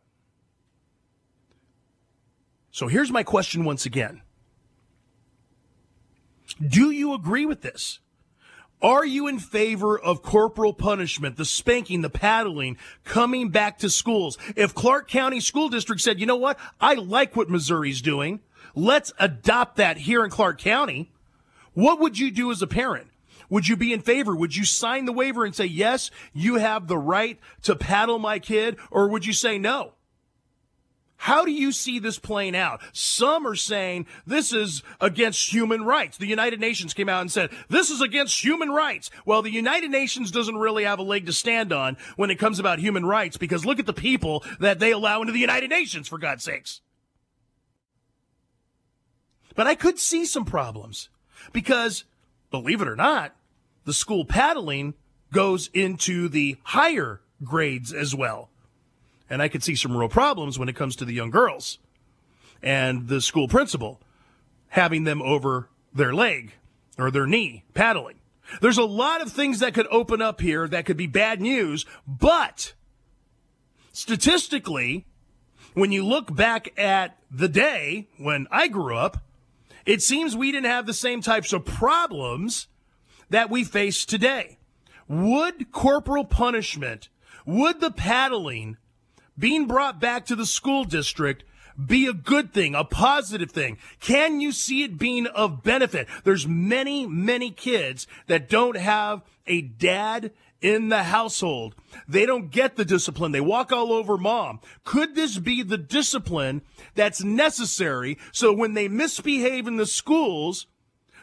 So 2.70 2.88
here's 2.88 3.12
my 3.12 3.24
question 3.24 3.66
once 3.66 3.88
again. 3.88 4.22
Do 6.62 6.92
you 6.92 7.16
agree 7.16 7.48
with 7.48 7.62
this? 7.62 8.00
Are 8.84 9.06
you 9.06 9.28
in 9.28 9.40
favor 9.40 9.98
of 9.98 10.22
corporal 10.22 10.74
punishment, 10.74 11.38
the 11.38 11.46
spanking, 11.46 12.02
the 12.02 12.10
paddling, 12.10 12.78
coming 13.06 13.48
back 13.48 13.78
to 13.78 13.90
schools? 13.90 14.38
If 14.58 14.76
Clark 14.76 15.10
County 15.10 15.40
School 15.40 15.70
District 15.70 16.02
said, 16.02 16.20
you 16.20 16.26
know 16.26 16.36
what? 16.36 16.60
I 16.82 16.96
like 16.96 17.34
what 17.38 17.50
Missouri's 17.50 18.02
doing. 18.02 18.42
Let's 18.76 19.14
adopt 19.18 19.78
that 19.78 20.00
here 20.00 20.26
in 20.26 20.30
Clark 20.30 20.60
County. 20.60 21.10
What 21.74 22.02
would 22.02 22.20
you 22.20 22.30
do 22.30 22.52
as 22.52 22.62
a 22.62 22.68
parent? 22.68 23.08
Would 23.50 23.70
you 23.70 23.78
be 23.78 23.94
in 23.94 24.02
favor? 24.02 24.36
Would 24.36 24.56
you 24.56 24.66
sign 24.66 25.06
the 25.06 25.14
waiver 25.14 25.46
and 25.46 25.56
say, 25.56 25.66
yes, 25.66 26.12
you 26.34 26.56
have 26.56 26.88
the 26.88 26.98
right 26.98 27.40
to 27.62 27.78
paddle 27.78 28.20
my 28.20 28.38
kid? 28.38 28.76
Or 28.92 29.08
would 29.08 29.26
you 29.26 29.34
say 29.34 29.58
no? 29.58 29.94
How 31.16 31.46
do 31.46 31.52
you 31.52 31.72
see 31.72 32.00
this 32.00 32.20
playing 32.20 32.56
out? 32.56 32.82
Some 32.92 33.48
are 33.48 33.56
saying 33.56 34.08
this 34.28 34.52
is 34.52 34.84
against 35.00 35.54
human 35.54 35.86
rights. 35.86 36.18
The 36.18 36.28
United 36.28 36.60
Nations 36.60 36.94
came 36.94 37.08
out 37.08 37.22
and 37.22 37.32
said 37.32 37.50
this 37.70 37.90
is 37.90 38.02
against 38.02 38.44
human 38.44 38.70
rights. 38.70 39.10
Well, 39.26 39.42
the 39.42 39.50
United 39.50 39.90
Nations 39.90 40.32
doesn't 40.32 40.58
really 40.58 40.84
have 40.84 41.00
a 41.00 41.04
leg 41.04 41.26
to 41.28 41.34
stand 41.34 41.72
on 41.72 41.96
when 42.18 42.30
it 42.30 42.40
comes 42.40 42.60
about 42.60 42.80
human 42.80 43.06
rights 43.06 43.38
because 43.38 43.66
look 43.66 43.80
at 43.80 43.86
the 43.86 43.94
people 43.94 44.44
that 44.60 44.80
they 44.80 44.92
allow 44.92 45.22
into 45.22 45.32
the 45.32 45.40
United 45.40 45.70
Nations, 45.70 46.10
for 46.10 46.18
God's 46.18 46.44
sakes. 46.44 46.82
But 49.56 49.68
I 49.68 49.76
could 49.76 50.00
see 50.00 50.26
some 50.26 50.46
problems 50.46 51.10
because, 51.54 52.04
believe 52.52 52.82
it 52.82 52.88
or 52.88 52.96
not, 52.96 53.36
the 53.86 53.94
school 53.94 54.26
paddling 54.26 54.94
goes 55.32 55.70
into 55.74 56.28
the 56.28 56.58
higher 56.64 57.22
grades 57.44 57.94
as 57.94 58.16
well. 58.16 58.50
And 59.30 59.42
I 59.42 59.48
could 59.48 59.64
see 59.64 59.76
some 59.76 59.96
real 59.96 60.10
problems 60.10 60.60
when 60.60 60.70
it 60.70 60.76
comes 60.76 60.96
to 60.98 61.06
the 61.06 61.14
young 61.14 61.32
girls 61.32 61.80
and 62.62 63.08
the 63.08 63.22
school 63.22 63.48
principal 63.48 64.00
having 64.70 65.04
them 65.04 65.22
over 65.22 65.70
their 65.94 66.14
leg 66.14 66.54
or 66.98 67.12
their 67.12 67.28
knee 67.28 67.64
paddling. 67.74 68.16
There's 68.62 68.78
a 68.78 68.84
lot 68.84 69.22
of 69.22 69.32
things 69.32 69.60
that 69.60 69.74
could 69.74 69.88
open 69.90 70.22
up 70.22 70.42
here 70.42 70.68
that 70.68 70.86
could 70.86 70.98
be 70.98 71.08
bad 71.08 71.42
news, 71.42 71.86
but 72.08 72.74
statistically, 73.92 75.06
when 75.74 75.92
you 75.92 76.06
look 76.06 76.36
back 76.36 76.78
at 76.78 77.18
the 77.32 77.48
day 77.48 78.08
when 78.18 78.48
I 78.52 78.68
grew 78.68 78.96
up, 78.96 79.24
it 79.86 80.02
seems 80.02 80.36
we 80.36 80.52
didn't 80.52 80.70
have 80.70 80.86
the 80.86 80.94
same 80.94 81.22
types 81.22 81.54
of 81.54 81.66
problems 81.66 82.68
that 83.30 83.50
we 83.50 83.64
face 83.64 84.06
today. 84.06 84.58
Would 85.08 85.72
corporal 85.72 86.26
punishment, 86.26 87.10
would 87.46 87.82
the 87.82 87.92
paddling 87.92 88.78
being 89.38 89.68
brought 89.68 90.00
back 90.00 90.26
to 90.26 90.36
the 90.36 90.46
school 90.46 90.84
district 90.84 91.44
be 91.84 92.06
a 92.06 92.14
good 92.14 92.54
thing, 92.54 92.76
a 92.76 92.84
positive 92.84 93.52
thing? 93.52 93.78
Can 94.00 94.40
you 94.40 94.52
see 94.52 94.84
it 94.84 94.98
being 94.98 95.28
of 95.28 95.64
benefit? 95.64 96.08
There's 96.24 96.48
many, 96.48 97.08
many 97.08 97.52
kids 97.52 98.08
that 98.28 98.50
don't 98.50 98.78
have 98.78 99.24
a 99.48 99.62
dad 99.62 100.32
in 100.62 100.90
the 100.90 101.04
household. 101.04 101.76
They 102.08 102.26
don't 102.26 102.50
get 102.50 102.76
the 102.76 102.86
discipline. 102.86 103.34
They 103.34 103.42
walk 103.42 103.72
all 103.72 103.92
over 103.92 104.18
mom. 104.18 104.62
Could 104.86 105.14
this 105.14 105.38
be 105.38 105.62
the 105.62 105.78
discipline 105.78 106.62
that's 106.96 107.24
necessary 107.24 108.18
so 108.32 108.54
when 108.54 108.74
they 108.74 108.88
misbehave 108.88 109.68
in 109.68 109.76
the 109.76 109.86
schools, 109.86 110.68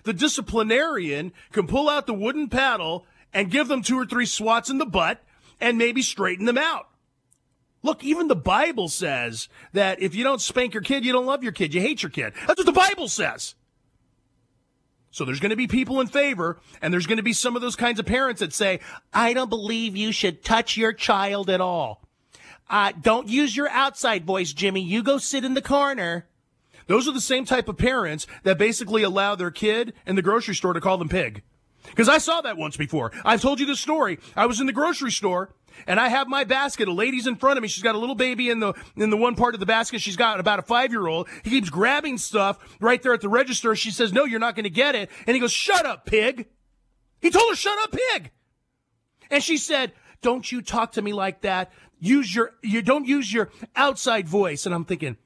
the 0.05 0.12
disciplinarian 0.12 1.33
can 1.52 1.67
pull 1.67 1.88
out 1.88 2.07
the 2.07 2.14
wooden 2.14 2.49
paddle 2.49 3.07
and 3.33 3.51
give 3.51 3.68
them 3.68 3.83
two 3.83 3.99
or 3.99 4.05
three 4.05 4.27
swats 4.27 4.68
in 4.68 4.79
the 4.79 4.87
butt 4.87 5.23
and 5.59 5.79
maybe 5.79 6.03
straighten 6.03 6.44
them 6.44 6.59
out? 6.59 6.89
Look, 7.83 8.05
even 8.05 8.29
the 8.29 8.37
Bible 8.37 8.88
says 8.88 9.49
that 9.73 10.03
if 10.03 10.14
you 10.14 10.23
don't 10.23 10.40
spank 10.40 10.75
your 10.75 10.83
kid, 10.83 11.05
you 11.05 11.12
don't 11.12 11.27
love 11.27 11.43
your 11.43 11.53
kid. 11.53 11.73
You 11.73 11.81
hate 11.81 12.03
your 12.03 12.11
kid. 12.11 12.35
That's 12.47 12.59
what 12.59 12.66
the 12.66 12.73
Bible 12.73 13.09
says. 13.09 13.55
So 15.11 15.25
there's 15.25 15.40
going 15.40 15.51
to 15.51 15.57
be 15.57 15.66
people 15.66 16.01
in 16.01 16.07
favor, 16.07 16.61
and 16.81 16.93
there's 16.93 17.07
going 17.07 17.16
to 17.16 17.23
be 17.23 17.33
some 17.33 17.57
of 17.57 17.62
those 17.62 17.77
kinds 17.77 17.99
of 17.99 18.07
parents 18.07 18.40
that 18.40 18.53
say, 18.53 18.81
I 19.12 19.33
don't 19.33 19.51
believe 19.51 19.97
you 19.97 20.12
should 20.12 20.45
touch 20.45 20.77
your 20.77 20.93
child 20.93 21.51
at 21.51 21.61
all. 21.61 22.07
Uh, 22.69 22.93
don't 23.01 23.29
use 23.29 23.57
your 23.57 23.69
outside 23.71 24.25
voice, 24.25 24.53
Jimmy. 24.53 24.83
You 24.83 25.03
go 25.03 25.19
sit 25.19 25.45
in 25.45 25.55
the 25.55 25.62
corner. 25.62 26.29
Those 26.87 27.09
are 27.09 27.12
the 27.12 27.21
same 27.21 27.45
type 27.45 27.69
of 27.69 27.77
parents 27.77 28.27
that 28.45 28.59
basically 28.59 29.03
allow 29.03 29.35
their 29.35 29.51
kid 29.51 29.95
in 30.07 30.14
the 30.14 30.23
grocery 30.23 30.55
store 30.55 30.75
to 30.75 30.81
call 30.81 30.99
them 30.99 31.09
pig. 31.09 31.43
Because 31.87 32.09
I 32.09 32.19
saw 32.19 32.40
that 32.43 32.57
once 32.57 32.77
before. 32.77 33.11
I've 33.25 33.40
told 33.40 33.59
you 33.59 33.66
this 33.66 33.81
story. 33.81 34.21
I 34.37 34.47
was 34.47 34.61
in 34.61 34.66
the 34.66 34.73
grocery 34.73 35.11
store 35.11 35.53
and 35.87 36.01
I 36.01 36.09
have 36.09 36.29
my 36.29 36.45
basket. 36.45 36.88
A 36.88 36.93
lady's 36.93 37.27
in 37.27 37.37
front 37.37 37.59
of 37.59 37.62
me. 37.62 37.69
She's 37.69 37.83
got 37.83 37.95
a 37.95 37.99
little 37.99 38.14
baby 38.14 38.51
in 38.51 38.61
the 38.61 38.75
in 38.97 39.11
the 39.11 39.16
one 39.16 39.35
part 39.35 39.55
of 39.55 39.61
the 39.61 39.66
basket. 39.66 40.01
She's 40.01 40.16
got 40.16 40.40
about 40.40 40.59
a 40.59 40.62
five 40.62 40.90
year 40.90 41.07
old. 41.07 41.29
He 41.43 41.51
keeps 41.51 41.71
grabbing 41.71 42.19
stuff 42.19 42.59
right 42.81 43.03
there 43.03 43.14
at 43.14 43.21
the 43.21 43.29
register. 43.29 43.75
She 43.75 43.90
says, 43.90 44.12
"No, 44.12 44.25
you're 44.25 44.40
not 44.40 44.55
going 44.55 44.64
to 44.64 44.71
get 44.71 44.95
it." 44.95 45.11
And 45.27 45.35
he 45.35 45.40
goes, 45.40 45.53
"Shut 45.53 45.87
up, 45.87 46.07
pig." 46.07 46.49
He 47.21 47.31
told 47.31 47.51
her, 47.51 47.57
"Shut 47.57 47.79
up, 47.83 47.93
pig." 47.93 48.31
And 49.31 49.43
she 49.43 49.57
said, 49.57 49.93
"Don't 50.23 50.51
you 50.51 50.62
talk 50.62 50.93
to 50.93 51.03
me 51.03 51.12
like 51.12 51.43
that. 51.43 51.73
Use 51.99 52.35
your 52.35 52.55
you 52.62 52.83
don't 52.83 53.07
use 53.07 53.33
your 53.33 53.51
outside 53.77 54.29
voice." 54.29 54.66
And 54.66 54.75
I'm 54.75 54.85
thinking. 54.85 55.16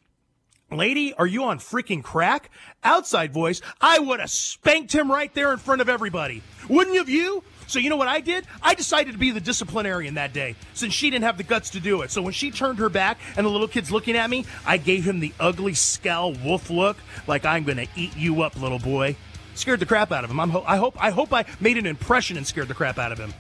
Lady, 0.71 1.13
are 1.15 1.27
you 1.27 1.45
on 1.45 1.59
freaking 1.59 2.03
crack? 2.03 2.51
Outside 2.83 3.33
voice, 3.33 3.61
I 3.81 3.99
would 3.99 4.19
have 4.19 4.31
spanked 4.31 4.93
him 4.93 5.11
right 5.11 5.33
there 5.35 5.53
in 5.53 5.59
front 5.59 5.83
of 5.83 5.89
everybody. 5.89 6.43
Wouldn't 6.69 6.97
have 6.97 7.09
you? 7.09 7.45
So 7.75 7.81
you 7.81 7.91
know 7.91 7.97
what 7.97 8.07
I 8.07 8.21
did? 8.21 8.47
I 8.63 8.75
decided 8.75 9.15
to 9.15 9.19
be 9.19 9.33
the 9.33 9.41
disciplinarian 9.41 10.15
that 10.15 10.33
day 10.33 10.55
since 10.75 10.95
she 10.95 11.11
didn't 11.11 11.25
have 11.25 11.37
the 11.37 11.43
guts 11.43 11.71
to 11.71 11.81
do 11.81 12.03
it. 12.03 12.13
So 12.13 12.23
when 12.23 12.33
she 12.33 12.53
turned 12.53 12.79
her 12.79 12.89
back 12.89 13.19
and 13.37 13.45
the 13.45 13.51
little 13.51 13.67
kid's 13.67 13.91
looking 13.91 14.15
at 14.15 14.31
me, 14.31 14.47
I 14.65 14.77
gave 14.77 15.03
him 15.03 15.19
the 15.19 15.33
ugly 15.41 15.75
scowl 15.75 16.35
wolf 16.35 16.71
look 16.71 16.97
like 17.27 17.45
I'm 17.45 17.65
going 17.65 17.79
to 17.79 17.89
eat 17.97 18.17
you 18.17 18.43
up, 18.43 18.55
little 18.55 18.79
boy. 18.79 19.17
Scared 19.57 19.81
the 19.81 19.87
crap 19.87 20.13
out 20.13 20.23
of 20.23 20.31
him. 20.31 20.39
I'm 20.39 20.51
ho- 20.51 20.63
I 20.65 20.77
hope 20.77 21.03
I 21.03 21.11
hope 21.11 21.33
I 21.33 21.47
made 21.59 21.77
an 21.77 21.85
impression 21.85 22.37
and 22.37 22.47
scared 22.47 22.69
the 22.69 22.75
crap 22.75 22.97
out 22.97 23.11
of 23.11 23.19
him. 23.19 23.35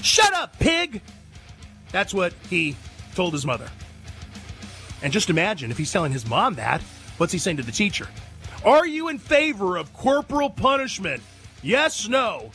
Shut 0.00 0.32
up, 0.32 0.58
pig. 0.58 1.02
That's 1.92 2.14
what 2.14 2.32
he 2.48 2.74
told 3.14 3.34
his 3.34 3.44
mother. 3.44 3.68
And 5.02 5.12
just 5.12 5.28
imagine 5.28 5.70
if 5.70 5.76
he's 5.76 5.92
telling 5.92 6.12
his 6.12 6.26
mom 6.26 6.54
that, 6.54 6.80
what's 7.18 7.34
he 7.34 7.38
saying 7.38 7.58
to 7.58 7.62
the 7.62 7.70
teacher? 7.70 8.08
Are 8.64 8.86
you 8.86 9.08
in 9.08 9.18
favor 9.18 9.76
of 9.76 9.92
corporal 9.92 10.48
punishment? 10.48 11.22
Yes, 11.62 12.08
no. 12.08 12.50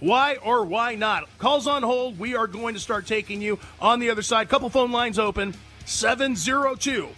Why 0.00 0.36
or 0.36 0.64
why 0.64 0.94
not? 0.94 1.28
Calls 1.38 1.66
on 1.66 1.82
hold. 1.82 2.18
We 2.18 2.34
are 2.34 2.46
going 2.46 2.74
to 2.74 2.80
start 2.80 3.06
taking 3.06 3.40
you 3.42 3.58
on 3.80 4.00
the 4.00 4.10
other 4.10 4.22
side. 4.22 4.48
Couple 4.48 4.70
phone 4.70 4.90
lines 4.90 5.18
open 5.18 5.54
702 5.84 7.08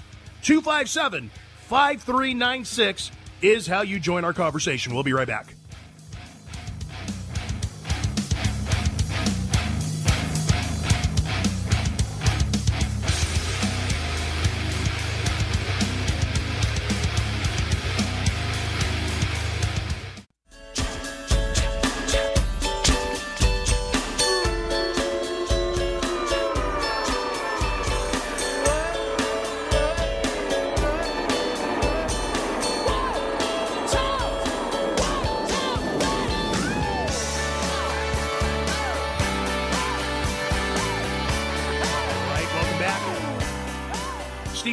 257 0.43 1.31
5396 1.69 3.11
is 3.41 3.67
how 3.67 3.83
you 3.83 3.99
join 3.99 4.25
our 4.25 4.33
conversation. 4.33 4.95
We'll 4.95 5.05
be 5.05 5.13
right 5.13 5.27
back. 5.27 5.55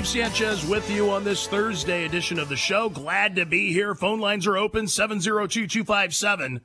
Sanchez 0.09 0.65
with 0.65 0.89
you 0.89 1.11
on 1.11 1.23
this 1.23 1.45
Thursday 1.45 2.03
edition 2.03 2.39
of 2.39 2.49
the 2.49 2.55
show. 2.55 2.89
Glad 2.89 3.35
to 3.35 3.45
be 3.45 3.71
here. 3.71 3.93
Phone 3.93 4.19
lines 4.19 4.47
are 4.47 4.57
open 4.57 4.87
702 4.87 5.67
257 5.67 6.61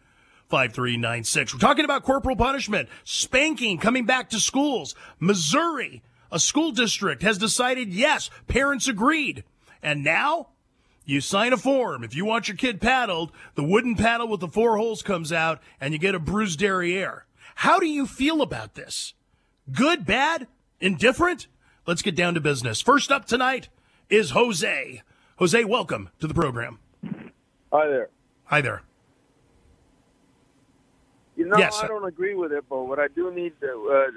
5396. 0.49 1.53
We're 1.53 1.61
talking 1.61 1.85
about 1.85 2.05
corporal 2.05 2.37
punishment, 2.37 2.89
spanking, 3.05 3.77
coming 3.77 4.07
back 4.07 4.31
to 4.31 4.41
schools. 4.41 4.95
Missouri, 5.21 6.03
a 6.33 6.41
school 6.41 6.73
district, 6.73 7.23
has 7.23 7.37
decided 7.37 7.93
yes, 7.93 8.31
parents 8.49 8.89
agreed. 8.89 9.45
And 9.83 10.03
now 10.03 10.49
you 11.05 11.21
sign 11.21 11.53
a 11.53 11.59
form. 11.59 12.03
If 12.03 12.17
you 12.17 12.25
want 12.25 12.49
your 12.49 12.57
kid 12.57 12.81
paddled, 12.81 13.31
the 13.57 13.65
wooden 13.65 13.95
paddle 13.95 14.27
with 14.27 14.41
the 14.41 14.49
four 14.49 14.79
holes 14.79 15.03
comes 15.03 15.35
out 15.35 15.61
and 15.83 15.93
you 15.93 15.99
get 15.99 16.15
a 16.15 16.19
bruised 16.19 16.61
derriere. 16.61 17.27
How 17.57 17.79
do 17.79 17.87
you 17.87 18.07
feel 18.07 18.41
about 18.41 18.75
this? 18.75 19.13
Good, 19.71 20.07
bad, 20.07 20.47
indifferent? 20.81 21.47
Let's 21.87 22.03
get 22.03 22.17
down 22.17 22.35
to 22.35 22.41
business. 22.41 22.81
First 22.81 23.13
up 23.13 23.27
tonight 23.27 23.69
is 24.09 24.31
Jose. 24.31 25.03
Jose, 25.37 25.65
welcome 25.65 26.09
to 26.21 26.27
the 26.27 26.35
program. 26.35 26.79
Hi 27.73 27.87
there. 27.89 28.09
Hi 28.45 28.61
there. 28.61 28.83
You 31.37 31.47
know, 31.47 31.59
Yes. 31.59 31.81
I 31.83 31.89
don't 31.89 32.05
agree 32.07 32.35
with 32.35 32.53
it, 32.53 32.65
but 32.71 32.85
what 32.85 32.99
I 32.99 33.09
do 33.09 33.33
need 33.35 33.53
to, 33.61 33.67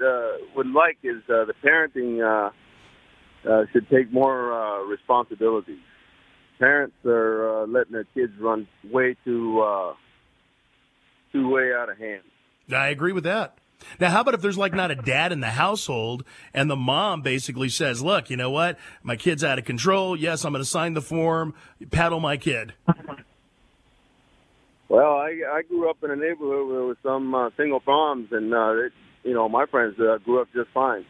uh, 0.00 0.04
uh, 0.06 0.32
would 0.54 0.68
like 0.68 0.98
is 1.02 1.16
uh, 1.28 1.44
the 1.44 1.54
parenting 1.64 2.22
uh, 2.22 2.50
uh, 3.48 3.64
should 3.72 3.88
take 3.90 4.12
more 4.12 4.52
uh, 4.52 4.84
responsibilities. 4.84 5.80
Parents 6.58 6.94
are 7.04 7.62
uh, 7.62 7.66
letting 7.66 7.92
their 7.92 8.04
kids 8.14 8.32
run 8.40 8.66
way 8.90 9.16
too 9.24 9.60
uh, 9.60 9.94
too 11.32 11.48
way 11.48 11.72
out 11.74 11.88
of 11.90 11.98
hand. 11.98 12.22
I 12.74 12.88
agree 12.88 13.12
with 13.12 13.24
that. 13.24 13.58
Now, 14.00 14.10
how 14.10 14.20
about 14.20 14.34
if 14.34 14.42
there's 14.42 14.58
like 14.58 14.74
not 14.74 14.90
a 14.90 14.96
dad 14.96 15.32
in 15.32 15.40
the 15.40 15.50
household 15.50 16.24
and 16.52 16.70
the 16.70 16.76
mom 16.76 17.22
basically 17.22 17.68
says, 17.68 18.02
look, 18.02 18.30
you 18.30 18.36
know 18.36 18.50
what? 18.50 18.78
My 19.02 19.16
kid's 19.16 19.44
out 19.44 19.58
of 19.58 19.64
control. 19.64 20.16
Yes, 20.16 20.44
I'm 20.44 20.52
going 20.52 20.62
to 20.62 20.68
sign 20.68 20.94
the 20.94 21.02
form, 21.02 21.54
paddle 21.90 22.20
my 22.20 22.36
kid. 22.36 22.74
Well, 24.88 25.12
I, 25.12 25.42
I 25.52 25.62
grew 25.68 25.90
up 25.90 26.02
in 26.02 26.10
a 26.10 26.16
neighborhood 26.16 26.66
where 26.66 26.76
there 26.78 26.86
was 26.86 26.96
some 27.02 27.34
uh, 27.34 27.50
single 27.56 27.82
moms, 27.86 28.32
and 28.32 28.54
uh, 28.54 28.70
it, 28.72 28.92
you 29.22 29.34
know 29.34 29.48
my 29.48 29.66
friends 29.66 30.00
uh, 30.00 30.16
grew 30.18 30.40
up 30.40 30.48
just 30.54 30.70
fine. 30.70 31.04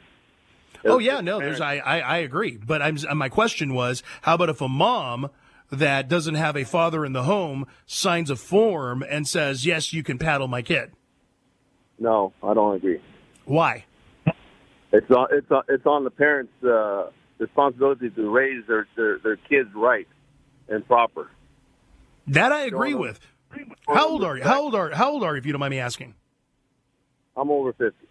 It 0.83 0.89
Oh 0.89 0.99
yeah, 0.99 1.21
no, 1.21 1.39
there's. 1.39 1.61
I, 1.61 1.77
I 1.77 2.01
I 2.01 2.17
agree, 2.19 2.57
but 2.57 2.83
I'm 2.83 2.99
my 3.17 3.29
question 3.29 3.75
was, 3.75 4.03
how 4.23 4.35
about 4.35 4.49
if 4.49 4.61
a 4.61 4.69
mom 4.69 5.31
that 5.71 6.09
doesn't 6.09 6.35
have 6.35 6.57
a 6.57 6.65
father 6.65 7.05
in 7.05 7.13
the 7.13 7.23
home 7.23 7.67
signs 7.87 8.31
a 8.31 8.37
form 8.37 9.05
and 9.09 9.29
says, 9.29 9.65
yes, 9.65 9.93
you 9.93 10.03
can 10.03 10.19
paddle 10.19 10.49
my 10.49 10.63
kid? 10.63 10.93
No, 11.99 12.33
I 12.43 12.55
don't 12.55 12.77
agree. 12.77 13.01
Why? 13.45 13.85
It's 14.93 15.11
on 15.11 15.29
it's 15.33 15.51
on, 15.51 15.63
it's 15.69 15.87
on 15.87 16.05
the 16.05 16.11
parents' 16.11 16.53
uh, 16.65 17.11
responsibility 17.39 18.11
to 18.11 18.31
raise 18.31 18.67
their, 18.67 18.87
their 18.97 19.19
their 19.19 19.37
kids 19.37 19.69
right 19.75 20.09
and 20.69 20.87
proper. 20.87 21.31
That 22.27 22.53
I 22.53 22.63
agree 22.63 22.91
No, 22.93 22.97
no. 22.97 23.03
with. 23.03 23.21
How 23.87 24.09
old 24.09 24.25
are 24.25 24.37
you? 24.37 24.43
How 24.45 24.61
old 24.63 24.75
are 24.75 24.91
How 24.91 25.11
old 25.11 25.25
are 25.25 25.35
you? 25.35 25.39
If 25.39 25.47
you 25.47 25.53
don't 25.53 25.61
mind 25.61 25.71
me 25.73 25.79
asking. 25.79 26.15
I'm 27.37 27.51
over 27.51 27.73
fifty. 27.73 28.07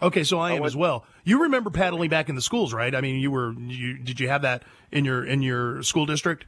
Okay, 0.00 0.24
so 0.24 0.38
I 0.38 0.48
am 0.52 0.60
went- 0.60 0.66
as 0.66 0.76
well. 0.76 1.04
You 1.24 1.42
remember 1.42 1.70
paddling 1.70 2.10
back 2.10 2.28
in 2.28 2.34
the 2.34 2.42
schools, 2.42 2.72
right? 2.74 2.94
I 2.94 3.00
mean, 3.00 3.16
you 3.20 3.30
were 3.30 3.52
you 3.52 3.98
did 3.98 4.18
you 4.20 4.28
have 4.28 4.42
that 4.42 4.62
in 4.90 5.04
your 5.04 5.24
in 5.24 5.42
your 5.42 5.82
school 5.82 6.06
district? 6.06 6.46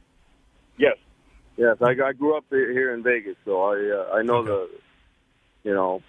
Yes, 0.77 0.97
yes. 1.57 1.77
I, 1.81 1.91
I 2.03 2.13
grew 2.13 2.35
up 2.37 2.45
here 2.49 2.93
in 2.93 3.03
Vegas, 3.03 3.37
so 3.45 3.61
I 3.63 3.75
uh, 4.11 4.15
I 4.17 4.21
know 4.23 4.37
Okay. 4.37 4.47
the, 4.49 4.69
you 5.69 5.73
know, 5.73 6.01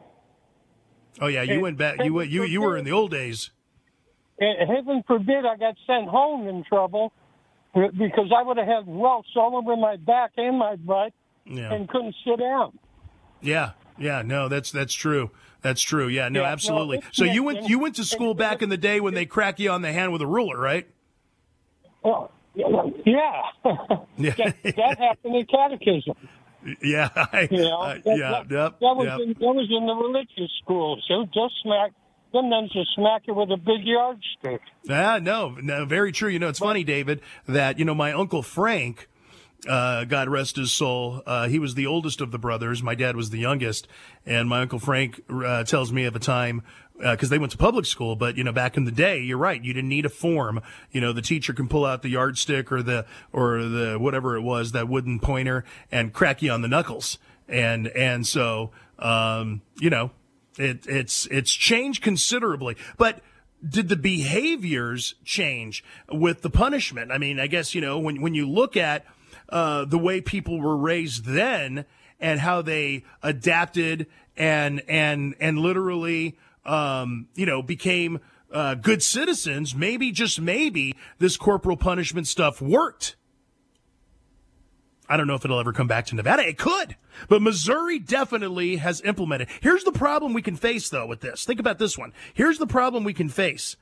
Oh 1.22 1.28
yeah, 1.28 1.42
you 1.44 1.60
went 1.62 1.78
back. 1.78 2.04
You 2.04 2.14
went- 2.14 2.30
you 2.30 2.44
you 2.44 2.62
were 2.62 2.78
in 2.78 2.86
the 2.86 2.92
old 2.92 3.12
days. 3.12 3.52
And 4.40 4.70
heaven 4.70 5.02
forbid 5.08 5.46
I 5.46 5.56
got 5.58 5.76
sent 5.88 6.10
home 6.10 6.48
in 6.48 6.64
trouble 6.66 7.14
uh, 7.74 7.88
because 7.98 8.34
I 8.38 8.44
would 8.44 8.58
have 8.58 8.68
had 8.68 8.84
welts 8.86 9.30
all 9.38 9.56
over 9.56 9.78
my 9.78 9.96
back 9.96 10.32
and 10.36 10.60
my 10.60 10.76
butt 10.76 11.14
Yeah, 11.46 11.72
and 11.74 11.88
couldn't 11.88 12.16
sit 12.26 12.40
down. 12.40 12.78
yeah, 13.42 13.72
yeah. 13.98 14.24
No, 14.24 14.50
that's 14.50 14.72
that's 14.72 14.94
true. 14.94 15.32
That's 15.66 15.82
true. 15.82 16.08
Yeah, 16.08 16.30
no, 16.30 16.42
Yeah, 16.44 16.52
absolutely. 16.52 16.98
it's- 17.00 17.18
So 17.18 17.24
you 17.26 17.42
went 17.42 17.58
and- 17.58 17.70
you 17.70 17.80
went 17.80 17.96
to 17.96 18.04
school 18.06 18.36
back 18.36 18.62
in 18.62 18.70
the 18.70 18.78
day 18.78 19.00
when 19.00 19.16
they 19.16 19.26
crack 19.26 19.60
you 19.60 19.72
on 19.72 19.82
the 19.82 19.92
hand 19.92 20.14
with 20.14 20.22
a 20.22 20.28
ruler, 20.28 20.60
right? 20.60 20.86
Well, 22.04 22.32
yeah, 22.54 22.68
Yeah. 24.18 24.36
that, 24.36 24.56
that 24.64 24.98
happened 25.00 25.36
in 25.36 25.46
catechism. 25.48 26.16
Yeah, 26.84 27.10
I, 27.16 27.48
You 27.50 27.58
know, 27.64 27.82
that, 27.88 28.02
yeah, 28.06 28.16
that, 28.30 28.52
yep, 28.52 28.80
that 28.80 28.96
was 28.96 29.06
yep. 29.08 29.20
in, 29.22 29.30
that 29.30 29.40
was 29.40 29.68
in 29.72 29.88
the 29.88 29.96
religious 29.96 30.52
schools. 30.64 31.04
So 31.08 31.26
just 31.34 31.56
smack 31.64 31.94
them, 32.32 32.52
then 32.52 32.70
just 32.72 32.94
smack 32.94 33.24
you 33.26 33.34
with 33.34 33.50
a 33.50 33.58
big 33.58 33.84
yardstick. 33.86 34.62
Ah, 34.88 35.18
no, 35.20 35.58
no, 35.64 35.86
very 35.86 36.12
true. 36.12 36.30
You 36.30 36.38
know, 36.38 36.50
it's 36.50 36.60
funny, 36.60 36.84
David, 36.84 37.22
that 37.48 37.80
you 37.80 37.86
know 37.86 37.96
my 37.96 38.14
uncle 38.14 38.44
Frank, 38.44 39.10
uh, 39.68 40.06
God 40.06 40.30
rest 40.30 40.56
his 40.56 40.72
soul, 40.72 41.22
uh, 41.26 41.48
he 41.48 41.60
was 41.60 41.76
the 41.76 41.88
oldest 41.88 42.22
of 42.22 42.32
the 42.32 42.40
brothers. 42.40 42.84
My 42.84 42.96
dad 42.96 43.16
was 43.16 43.30
the 43.30 43.40
youngest, 43.40 43.88
and 44.26 44.48
my 44.50 44.62
uncle 44.62 44.80
Frank 44.80 45.22
uh, 45.30 45.64
tells 45.64 45.92
me 45.92 46.06
of 46.06 46.16
a 46.16 46.20
time 46.20 46.64
because 47.00 47.30
they 47.30 47.38
went 47.38 47.52
to 47.52 47.58
public 47.58 47.86
school. 47.86 48.16
But 48.16 48.38
you 48.38 48.44
know, 48.44 48.52
back 48.52 48.78
in 48.78 48.86
the 48.86 48.92
day, 48.92 49.20
you're 49.20 49.38
right. 49.38 49.62
You 49.62 49.74
didn't 49.74 49.90
need 49.90 50.06
a 50.06 50.10
form. 50.10 50.62
You 50.92 51.02
know, 51.02 51.14
the 51.14 51.22
teacher 51.22 51.54
can 51.54 51.68
pull 51.68 51.86
out 51.86 52.02
the 52.02 52.10
yardstick 52.10 52.72
or 52.72 52.82
the 52.82 53.06
or 53.34 53.64
the 53.64 53.98
whatever 54.00 54.36
it 54.36 54.42
was 54.42 54.72
that 54.72 54.88
wooden 54.88 55.20
pointer 55.20 55.66
and 55.92 56.14
crack 56.14 56.42
you 56.42 56.52
on 56.52 56.62
the 56.62 56.68
knuckles. 56.68 57.18
And 57.48 57.88
and 57.90 58.26
so 58.26 58.72
um, 59.00 59.62
you 59.80 59.90
know, 59.90 60.12
it, 60.58 60.86
it's 60.88 61.26
it's 61.28 61.52
changed 61.54 62.02
considerably, 62.02 62.78
but 62.98 63.22
did 63.68 63.90
the 63.90 63.96
behaviors 63.96 65.16
change 65.24 65.84
with 66.12 66.42
the 66.42 66.50
punishment? 66.50 67.12
I 67.12 67.18
mean, 67.18 67.40
I 67.40 67.48
guess 67.48 67.76
you 67.76 67.82
know 67.82 68.00
when 68.00 68.22
when 68.22 68.34
you 68.34 68.50
look 68.50 68.78
at 68.78 69.06
uh, 69.50 69.86
the 69.86 69.98
way 69.98 70.22
people 70.22 70.60
were 70.60 70.78
raised 70.78 71.26
then 71.26 71.86
and 72.20 72.40
how 72.40 72.62
they 72.62 73.04
adapted 73.22 74.08
and 74.38 74.82
and 74.88 75.36
and 75.40 75.60
literally 75.60 76.38
um, 76.66 77.28
you 77.36 77.46
know 77.46 77.62
became 77.62 78.20
uh, 78.52 78.76
good 78.76 79.04
citizens. 79.04 79.76
Maybe 79.76 80.12
just 80.12 80.40
maybe 80.40 80.96
this 81.20 81.38
corporal 81.38 81.78
punishment 81.78 82.28
stuff 82.28 82.62
worked. 82.62 83.16
I 85.08 85.18
don't 85.18 85.28
know 85.28 85.36
if 85.36 85.46
it'll 85.46 85.60
ever 85.60 85.74
come 85.74 85.88
back 85.88 86.08
to 86.08 86.16
Nevada. 86.16 86.48
It 86.48 86.58
could, 86.58 86.96
but 87.30 87.42
Missouri 87.42 88.00
definitely 88.00 88.78
has 88.78 89.02
implemented. 89.02 89.50
Here's 89.62 89.84
the 89.84 89.92
problem 89.92 90.34
we 90.34 90.42
can 90.42 90.56
face 90.56 90.90
though 90.90 91.06
with 91.06 91.22
this. 91.22 91.46
Think 91.46 91.60
about 91.60 91.78
this 91.78 91.98
one. 91.98 92.14
Here's 92.34 92.58
the 92.58 92.68
problem 92.68 93.04
we 93.04 93.14
can 93.14 93.30
face. 93.30 93.76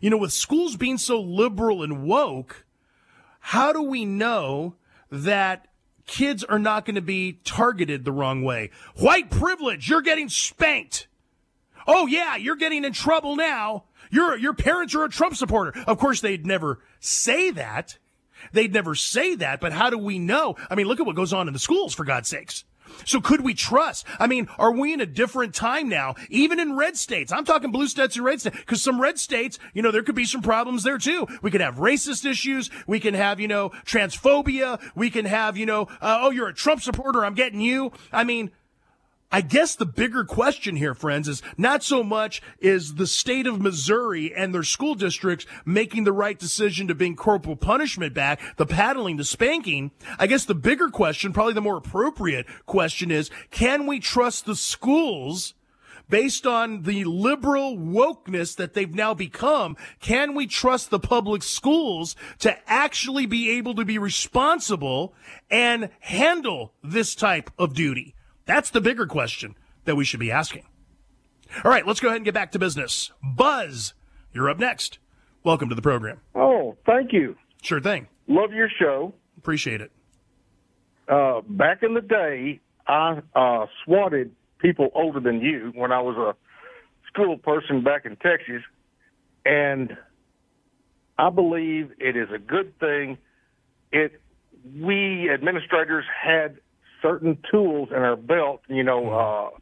You 0.00 0.10
know, 0.10 0.16
with 0.16 0.32
schools 0.32 0.76
being 0.76 0.98
so 0.98 1.20
liberal 1.20 1.82
and 1.82 2.02
woke, 2.02 2.66
how 3.38 3.72
do 3.72 3.82
we 3.82 4.04
know 4.04 4.74
that 5.10 5.68
kids 6.06 6.44
are 6.44 6.58
not 6.58 6.84
going 6.84 6.94
to 6.94 7.02
be 7.02 7.40
targeted 7.44 8.04
the 8.04 8.12
wrong 8.12 8.42
way? 8.42 8.70
White 8.96 9.30
privilege, 9.30 9.88
you're 9.88 10.02
getting 10.02 10.28
spanked. 10.28 11.08
Oh 11.86 12.06
yeah, 12.06 12.36
you're 12.36 12.56
getting 12.56 12.84
in 12.84 12.92
trouble 12.92 13.36
now. 13.36 13.84
Your 14.10 14.36
your 14.36 14.54
parents 14.54 14.94
are 14.94 15.04
a 15.04 15.08
Trump 15.08 15.34
supporter. 15.34 15.78
Of 15.86 15.98
course, 15.98 16.20
they'd 16.20 16.46
never 16.46 16.80
say 17.00 17.50
that, 17.50 17.98
They'd 18.52 18.72
never 18.72 18.94
say 18.94 19.34
that, 19.36 19.60
but 19.60 19.72
how 19.72 19.90
do 19.90 19.98
we 19.98 20.18
know? 20.18 20.56
I 20.70 20.74
mean, 20.74 20.86
look 20.86 21.00
at 21.00 21.06
what 21.06 21.16
goes 21.16 21.32
on 21.32 21.48
in 21.48 21.52
the 21.52 21.58
schools, 21.58 21.94
for 21.94 22.04
God's 22.04 22.28
sakes. 22.28 22.64
So 23.04 23.20
could 23.20 23.42
we 23.42 23.54
trust? 23.54 24.06
I 24.18 24.26
mean, 24.26 24.48
are 24.58 24.72
we 24.72 24.92
in 24.92 25.00
a 25.00 25.06
different 25.06 25.54
time 25.54 25.88
now? 25.88 26.14
Even 26.28 26.58
in 26.60 26.76
red 26.76 26.96
states, 26.96 27.32
I'm 27.32 27.44
talking 27.44 27.70
blue 27.70 27.88
states 27.88 28.16
and 28.16 28.24
red 28.24 28.40
states, 28.40 28.56
because 28.56 28.82
some 28.82 29.00
red 29.00 29.18
states, 29.18 29.58
you 29.74 29.82
know, 29.82 29.90
there 29.90 30.02
could 30.02 30.14
be 30.14 30.24
some 30.24 30.42
problems 30.42 30.82
there 30.82 30.98
too. 30.98 31.26
We 31.42 31.50
could 31.50 31.60
have 31.60 31.76
racist 31.76 32.24
issues. 32.24 32.70
We 32.86 33.00
can 33.00 33.14
have, 33.14 33.40
you 33.40 33.48
know, 33.48 33.70
transphobia. 33.84 34.80
We 34.94 35.10
can 35.10 35.24
have, 35.24 35.56
you 35.56 35.66
know, 35.66 35.82
uh, 36.00 36.20
oh, 36.22 36.30
you're 36.30 36.48
a 36.48 36.54
Trump 36.54 36.82
supporter. 36.82 37.24
I'm 37.24 37.34
getting 37.34 37.60
you. 37.60 37.92
I 38.12 38.24
mean, 38.24 38.50
I 39.30 39.42
guess 39.42 39.76
the 39.76 39.84
bigger 39.84 40.24
question 40.24 40.76
here, 40.76 40.94
friends, 40.94 41.28
is 41.28 41.42
not 41.58 41.82
so 41.82 42.02
much 42.02 42.40
is 42.60 42.94
the 42.94 43.06
state 43.06 43.46
of 43.46 43.60
Missouri 43.60 44.34
and 44.34 44.54
their 44.54 44.62
school 44.62 44.94
districts 44.94 45.44
making 45.66 46.04
the 46.04 46.12
right 46.12 46.38
decision 46.38 46.88
to 46.88 46.94
bring 46.94 47.14
corporal 47.14 47.56
punishment 47.56 48.14
back, 48.14 48.40
the 48.56 48.64
paddling, 48.64 49.18
the 49.18 49.24
spanking. 49.24 49.90
I 50.18 50.26
guess 50.28 50.46
the 50.46 50.54
bigger 50.54 50.88
question, 50.88 51.34
probably 51.34 51.52
the 51.52 51.60
more 51.60 51.76
appropriate 51.76 52.46
question 52.64 53.10
is, 53.10 53.30
can 53.50 53.86
we 53.86 54.00
trust 54.00 54.46
the 54.46 54.56
schools 54.56 55.52
based 56.08 56.46
on 56.46 56.84
the 56.84 57.04
liberal 57.04 57.76
wokeness 57.76 58.56
that 58.56 58.72
they've 58.72 58.94
now 58.94 59.12
become, 59.12 59.76
can 60.00 60.34
we 60.34 60.46
trust 60.46 60.88
the 60.88 60.98
public 60.98 61.42
schools 61.42 62.16
to 62.38 62.56
actually 62.66 63.26
be 63.26 63.50
able 63.50 63.74
to 63.74 63.84
be 63.84 63.98
responsible 63.98 65.12
and 65.50 65.90
handle 66.00 66.72
this 66.82 67.14
type 67.14 67.50
of 67.58 67.74
duty? 67.74 68.14
That's 68.48 68.70
the 68.70 68.80
bigger 68.80 69.06
question 69.06 69.56
that 69.84 69.94
we 69.94 70.06
should 70.06 70.20
be 70.20 70.32
asking. 70.32 70.64
All 71.62 71.70
right, 71.70 71.86
let's 71.86 72.00
go 72.00 72.08
ahead 72.08 72.16
and 72.16 72.24
get 72.24 72.32
back 72.32 72.50
to 72.52 72.58
business. 72.58 73.12
Buzz, 73.22 73.92
you're 74.32 74.48
up 74.48 74.58
next. 74.58 74.98
Welcome 75.44 75.68
to 75.68 75.74
the 75.74 75.82
program. 75.82 76.22
Oh, 76.34 76.74
thank 76.86 77.12
you. 77.12 77.36
Sure 77.62 77.78
thing. 77.78 78.08
Love 78.26 78.52
your 78.52 78.70
show. 78.80 79.12
Appreciate 79.36 79.82
it. 79.82 79.92
Uh, 81.06 81.42
back 81.46 81.82
in 81.82 81.92
the 81.92 82.00
day, 82.00 82.60
I 82.86 83.20
uh, 83.36 83.66
swatted 83.84 84.34
people 84.60 84.88
older 84.94 85.20
than 85.20 85.42
you 85.42 85.70
when 85.74 85.92
I 85.92 86.00
was 86.00 86.16
a 86.16 86.34
school 87.06 87.36
person 87.36 87.84
back 87.84 88.06
in 88.06 88.16
Texas, 88.16 88.62
and 89.44 89.94
I 91.18 91.28
believe 91.28 91.90
it 91.98 92.16
is 92.16 92.28
a 92.34 92.38
good 92.38 92.78
thing. 92.78 93.18
It 93.92 94.18
we 94.74 95.30
administrators 95.30 96.04
had 96.22 96.58
certain 97.02 97.38
tools 97.50 97.88
in 97.90 97.96
our 97.96 98.16
belt, 98.16 98.62
you 98.68 98.82
know, 98.82 99.10
uh, 99.10 99.58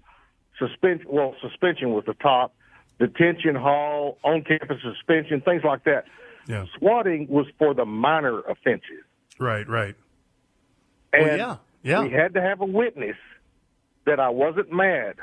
suspension, 0.59 1.07
well, 1.11 1.35
suspension 1.41 1.91
was 1.91 2.05
the 2.07 2.15
top, 2.15 2.55
detention 2.99 3.55
hall, 3.55 4.19
on 4.25 4.43
campus 4.43 4.79
suspension, 4.83 5.41
things 5.41 5.63
like 5.65 5.85
that. 5.85 6.05
Yeah. 6.49 6.67
Swatting 6.79 7.27
was 7.29 7.47
for 7.59 7.75
the 7.75 7.85
minor 7.85 8.41
offenses. 8.41 9.05
Right, 9.39 9.69
right. 9.69 9.95
And 11.13 11.27
well, 11.27 11.37
yeah, 11.37 11.57
yeah. 11.83 12.03
we 12.03 12.11
had 12.11 12.35
to 12.35 12.41
have 12.41 12.61
a 12.61 12.67
witness 12.67 13.17
that 14.07 14.21
I 14.21 14.29
wasn't 14.29 14.73
mad. 14.73 15.17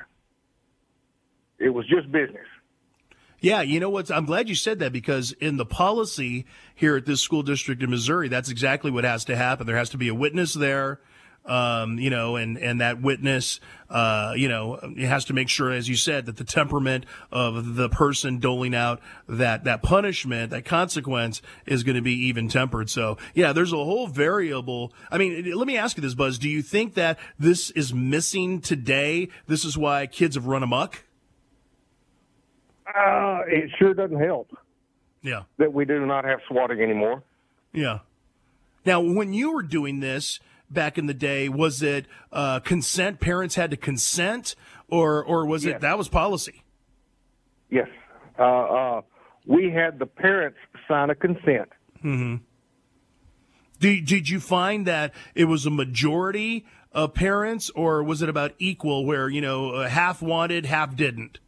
It 1.58 1.70
was 1.70 1.88
just 1.88 2.12
business. 2.12 2.46
Yeah, 3.40 3.62
you 3.62 3.80
know 3.80 3.90
what? 3.90 4.10
I'm 4.10 4.26
glad 4.26 4.48
you 4.48 4.56
said 4.56 4.80
that 4.80 4.94
because 4.94 5.34
in 5.34 5.58
the 5.58 5.66
policy 5.66 6.46
here 6.76 6.96
at 6.96 7.06
this 7.06 7.22
school 7.22 7.44
district 7.44 7.84
in 7.84 7.90
Missouri, 7.90 8.30
that's 8.30 8.50
exactly 8.50 8.90
what 8.90 9.04
has 9.04 9.26
to 9.26 9.36
happen. 9.36 9.68
There 9.68 9.76
has 9.76 9.90
to 9.90 9.98
be 9.98 10.08
a 10.08 10.16
witness 10.16 10.54
there 10.54 11.02
um, 11.46 12.00
you 12.00 12.10
know, 12.10 12.36
and, 12.36 12.58
and 12.58 12.80
that 12.82 13.02
witness, 13.02 13.60
uh, 13.90 14.34
you 14.36 14.48
know, 14.48 14.76
it 14.76 15.08
has 15.08 15.26
to 15.26 15.34
make 15.34 15.50
sure, 15.50 15.72
as 15.72 15.90
you 15.90 15.96
said, 15.96 16.26
that 16.26 16.38
the 16.38 16.44
temperament 16.44 17.06
of 17.32 17.76
the 17.76 17.90
person 17.90 18.40
doling 18.40 18.74
out 18.74 19.00
that, 19.28 19.66
that 19.66 19.84
punishment, 19.84 20.52
that 20.52 20.66
consequence 20.66 21.42
is 21.66 21.84
going 21.84 21.96
to 21.96 22.02
be 22.02 22.14
even 22.28 22.48
tempered. 22.48 22.90
So 22.90 23.18
yeah, 23.34 23.52
there's 23.52 23.74
a 23.74 23.78
whole 23.78 24.08
variable. 24.08 24.94
I 25.12 25.18
mean, 25.18 25.52
let 25.54 25.68
me 25.68 25.78
ask 25.78 25.98
you 25.98 26.02
this, 26.02 26.14
Buzz. 26.14 26.38
Do 26.38 26.50
you 26.50 26.62
think 26.62 26.94
that 26.94 27.20
this 27.38 27.72
is 27.72 27.94
missing 27.94 28.62
today? 28.62 29.30
This 29.48 29.66
is 29.66 29.78
why 29.78 30.08
kids 30.08 30.36
have 30.36 30.46
run 30.46 30.64
amok? 30.64 31.04
Uh, 32.88 33.42
it 33.48 33.70
sure 33.78 33.94
doesn't 33.94 34.20
help. 34.20 34.56
Yeah. 35.22 35.44
That 35.58 35.74
we 35.74 35.86
do 35.86 36.06
not 36.06 36.26
have 36.26 36.40
swatting 36.48 36.82
anymore. 36.82 37.24
Yeah. 37.72 38.00
Now, 38.86 39.00
when 39.00 39.34
you 39.34 39.54
were 39.54 39.64
doing 39.64 40.02
this, 40.02 40.40
back 40.70 40.98
in 40.98 41.06
the 41.06 41.14
day? 41.14 41.50
Was 41.50 41.82
it 41.82 42.06
uh, 42.32 42.60
consent? 42.60 43.20
Parents 43.20 43.56
had 43.56 43.72
to 43.72 43.78
consent, 43.78 44.56
or 44.88 45.24
or 45.24 45.46
was 45.46 45.66
yes. 45.66 45.76
it 45.76 45.82
that 45.82 45.98
was 45.98 46.08
policy? 46.08 46.64
Yes, 47.70 47.88
uh, 48.38 48.44
uh, 48.44 49.02
we 49.46 49.72
had 49.72 50.00
the 50.00 50.06
parents 50.06 50.58
sign 50.88 51.10
a 51.10 51.16
consent. 51.16 51.70
Mm-hmm. 52.04 52.36
Did, 53.80 54.06
did 54.06 54.30
you 54.30 54.40
find 54.40 54.86
that 54.88 55.14
it 55.36 55.46
was 55.46 55.66
a 55.66 55.70
majority 55.70 56.66
of 56.92 57.14
parents, 57.14 57.70
or 57.72 58.04
was 58.04 58.22
it 58.22 58.30
about 58.30 58.54
equal, 58.60 59.06
where 59.06 59.28
you 59.28 59.42
know 59.42 59.72
uh, 59.72 59.90
half 59.90 60.22
wanted, 60.22 60.66
half 60.66 60.96
didn't? 60.96 61.40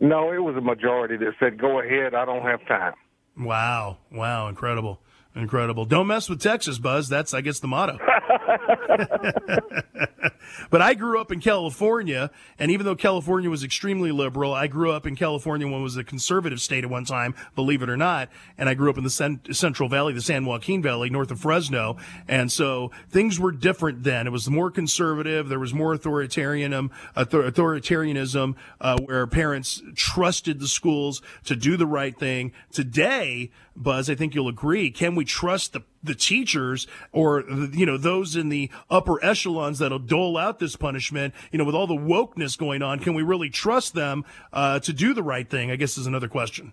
No, 0.00 0.32
it 0.32 0.38
was 0.38 0.56
a 0.56 0.60
majority 0.60 1.16
that 1.16 1.32
said, 1.38 1.58
"Go 1.58 1.80
ahead, 1.80 2.14
I 2.14 2.24
don't 2.24 2.42
have 2.42 2.66
time." 2.66 2.94
Wow! 3.38 3.98
Wow! 4.10 4.48
Incredible. 4.48 5.00
Incredible. 5.34 5.84
Don't 5.84 6.06
mess 6.06 6.28
with 6.28 6.40
Texas, 6.40 6.78
Buzz. 6.78 7.08
That's, 7.08 7.34
I 7.34 7.40
guess, 7.40 7.58
the 7.58 7.66
motto. 7.68 7.98
but 10.70 10.82
I 10.82 10.94
grew 10.94 11.20
up 11.20 11.32
in 11.32 11.40
California, 11.40 12.30
and 12.58 12.70
even 12.70 12.86
though 12.86 12.94
California 12.94 13.50
was 13.50 13.64
extremely 13.64 14.12
liberal, 14.12 14.54
I 14.54 14.66
grew 14.66 14.92
up 14.92 15.06
in 15.06 15.16
California 15.16 15.66
when 15.66 15.80
it 15.80 15.82
was 15.82 15.96
a 15.96 16.04
conservative 16.04 16.60
state 16.60 16.84
at 16.84 16.90
one 16.90 17.04
time, 17.04 17.34
believe 17.54 17.82
it 17.82 17.88
or 17.88 17.96
not. 17.96 18.28
And 18.58 18.68
I 18.68 18.74
grew 18.74 18.90
up 18.90 18.98
in 18.98 19.04
the 19.04 19.10
cent- 19.10 19.54
Central 19.56 19.88
Valley, 19.88 20.12
the 20.12 20.20
San 20.20 20.44
Joaquin 20.44 20.82
Valley, 20.82 21.10
north 21.10 21.30
of 21.30 21.40
Fresno. 21.40 21.96
And 22.28 22.50
so 22.50 22.90
things 23.10 23.38
were 23.38 23.52
different 23.52 24.02
then. 24.02 24.26
It 24.26 24.30
was 24.30 24.48
more 24.48 24.70
conservative. 24.70 25.48
There 25.48 25.58
was 25.58 25.74
more 25.74 25.96
authoritarianism, 25.96 26.90
authoritarianism, 27.16 28.54
uh, 28.80 28.98
where 29.04 29.26
parents 29.26 29.82
trusted 29.94 30.60
the 30.60 30.68
schools 30.68 31.22
to 31.44 31.56
do 31.56 31.76
the 31.76 31.86
right 31.86 32.16
thing. 32.16 32.52
Today, 32.72 33.50
Buzz, 33.76 34.08
I 34.08 34.14
think 34.14 34.34
you'll 34.34 34.48
agree. 34.48 34.90
Can 34.90 35.14
we 35.14 35.24
trust 35.24 35.72
the 35.72 35.80
the 36.04 36.14
teachers 36.14 36.86
or 37.12 37.44
you 37.72 37.86
know 37.86 37.96
those 37.96 38.36
in 38.36 38.48
the 38.48 38.70
upper 38.90 39.22
echelons 39.24 39.78
that'll 39.78 39.98
dole 39.98 40.36
out 40.36 40.58
this 40.58 40.76
punishment? 40.76 41.34
You 41.50 41.58
know, 41.58 41.64
with 41.64 41.74
all 41.74 41.86
the 41.86 41.94
wokeness 41.94 42.56
going 42.56 42.82
on, 42.82 43.00
can 43.00 43.14
we 43.14 43.22
really 43.22 43.50
trust 43.50 43.94
them 43.94 44.24
uh, 44.52 44.80
to 44.80 44.92
do 44.92 45.14
the 45.14 45.22
right 45.22 45.48
thing? 45.48 45.70
I 45.70 45.76
guess 45.76 45.98
is 45.98 46.06
another 46.06 46.28
question. 46.28 46.72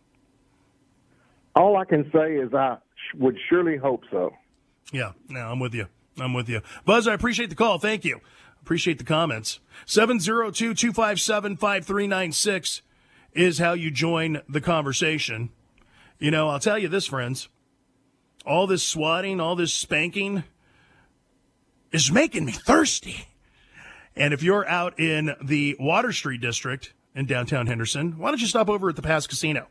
All 1.55 1.77
I 1.77 1.85
can 1.85 2.09
say 2.11 2.35
is 2.35 2.53
I 2.53 2.77
would 3.17 3.37
surely 3.49 3.77
hope 3.77 4.03
so. 4.09 4.33
Yeah, 4.91 5.13
no, 5.29 5.39
I'm 5.39 5.59
with 5.59 5.73
you. 5.73 5.87
I'm 6.19 6.33
with 6.33 6.49
you. 6.49 6.61
Buzz, 6.85 7.07
I 7.07 7.13
appreciate 7.13 7.49
the 7.49 7.55
call. 7.55 7.77
Thank 7.77 8.05
you. 8.05 8.21
Appreciate 8.61 8.99
the 8.99 9.03
comments. 9.03 9.59
702 9.85 10.73
257 10.73 11.57
5396 11.57 12.81
is 13.33 13.57
how 13.59 13.73
you 13.73 13.89
join 13.89 14.41
the 14.47 14.61
conversation. 14.61 15.49
You 16.19 16.31
know, 16.31 16.49
I'll 16.49 16.59
tell 16.59 16.77
you 16.77 16.87
this, 16.87 17.07
friends. 17.07 17.49
All 18.45 18.67
this 18.67 18.83
swatting, 18.83 19.39
all 19.39 19.55
this 19.55 19.73
spanking 19.73 20.43
is 21.91 22.11
making 22.11 22.45
me 22.45 22.51
thirsty. 22.51 23.27
And 24.15 24.33
if 24.33 24.43
you're 24.43 24.67
out 24.67 24.99
in 24.99 25.35
the 25.41 25.75
Water 25.79 26.11
Street 26.11 26.41
district 26.41 26.93
in 27.15 27.25
downtown 27.25 27.67
Henderson, 27.67 28.17
why 28.17 28.29
don't 28.29 28.41
you 28.41 28.47
stop 28.47 28.69
over 28.69 28.89
at 28.89 28.95
the 28.95 29.01
Pass 29.01 29.27
Casino? 29.27 29.67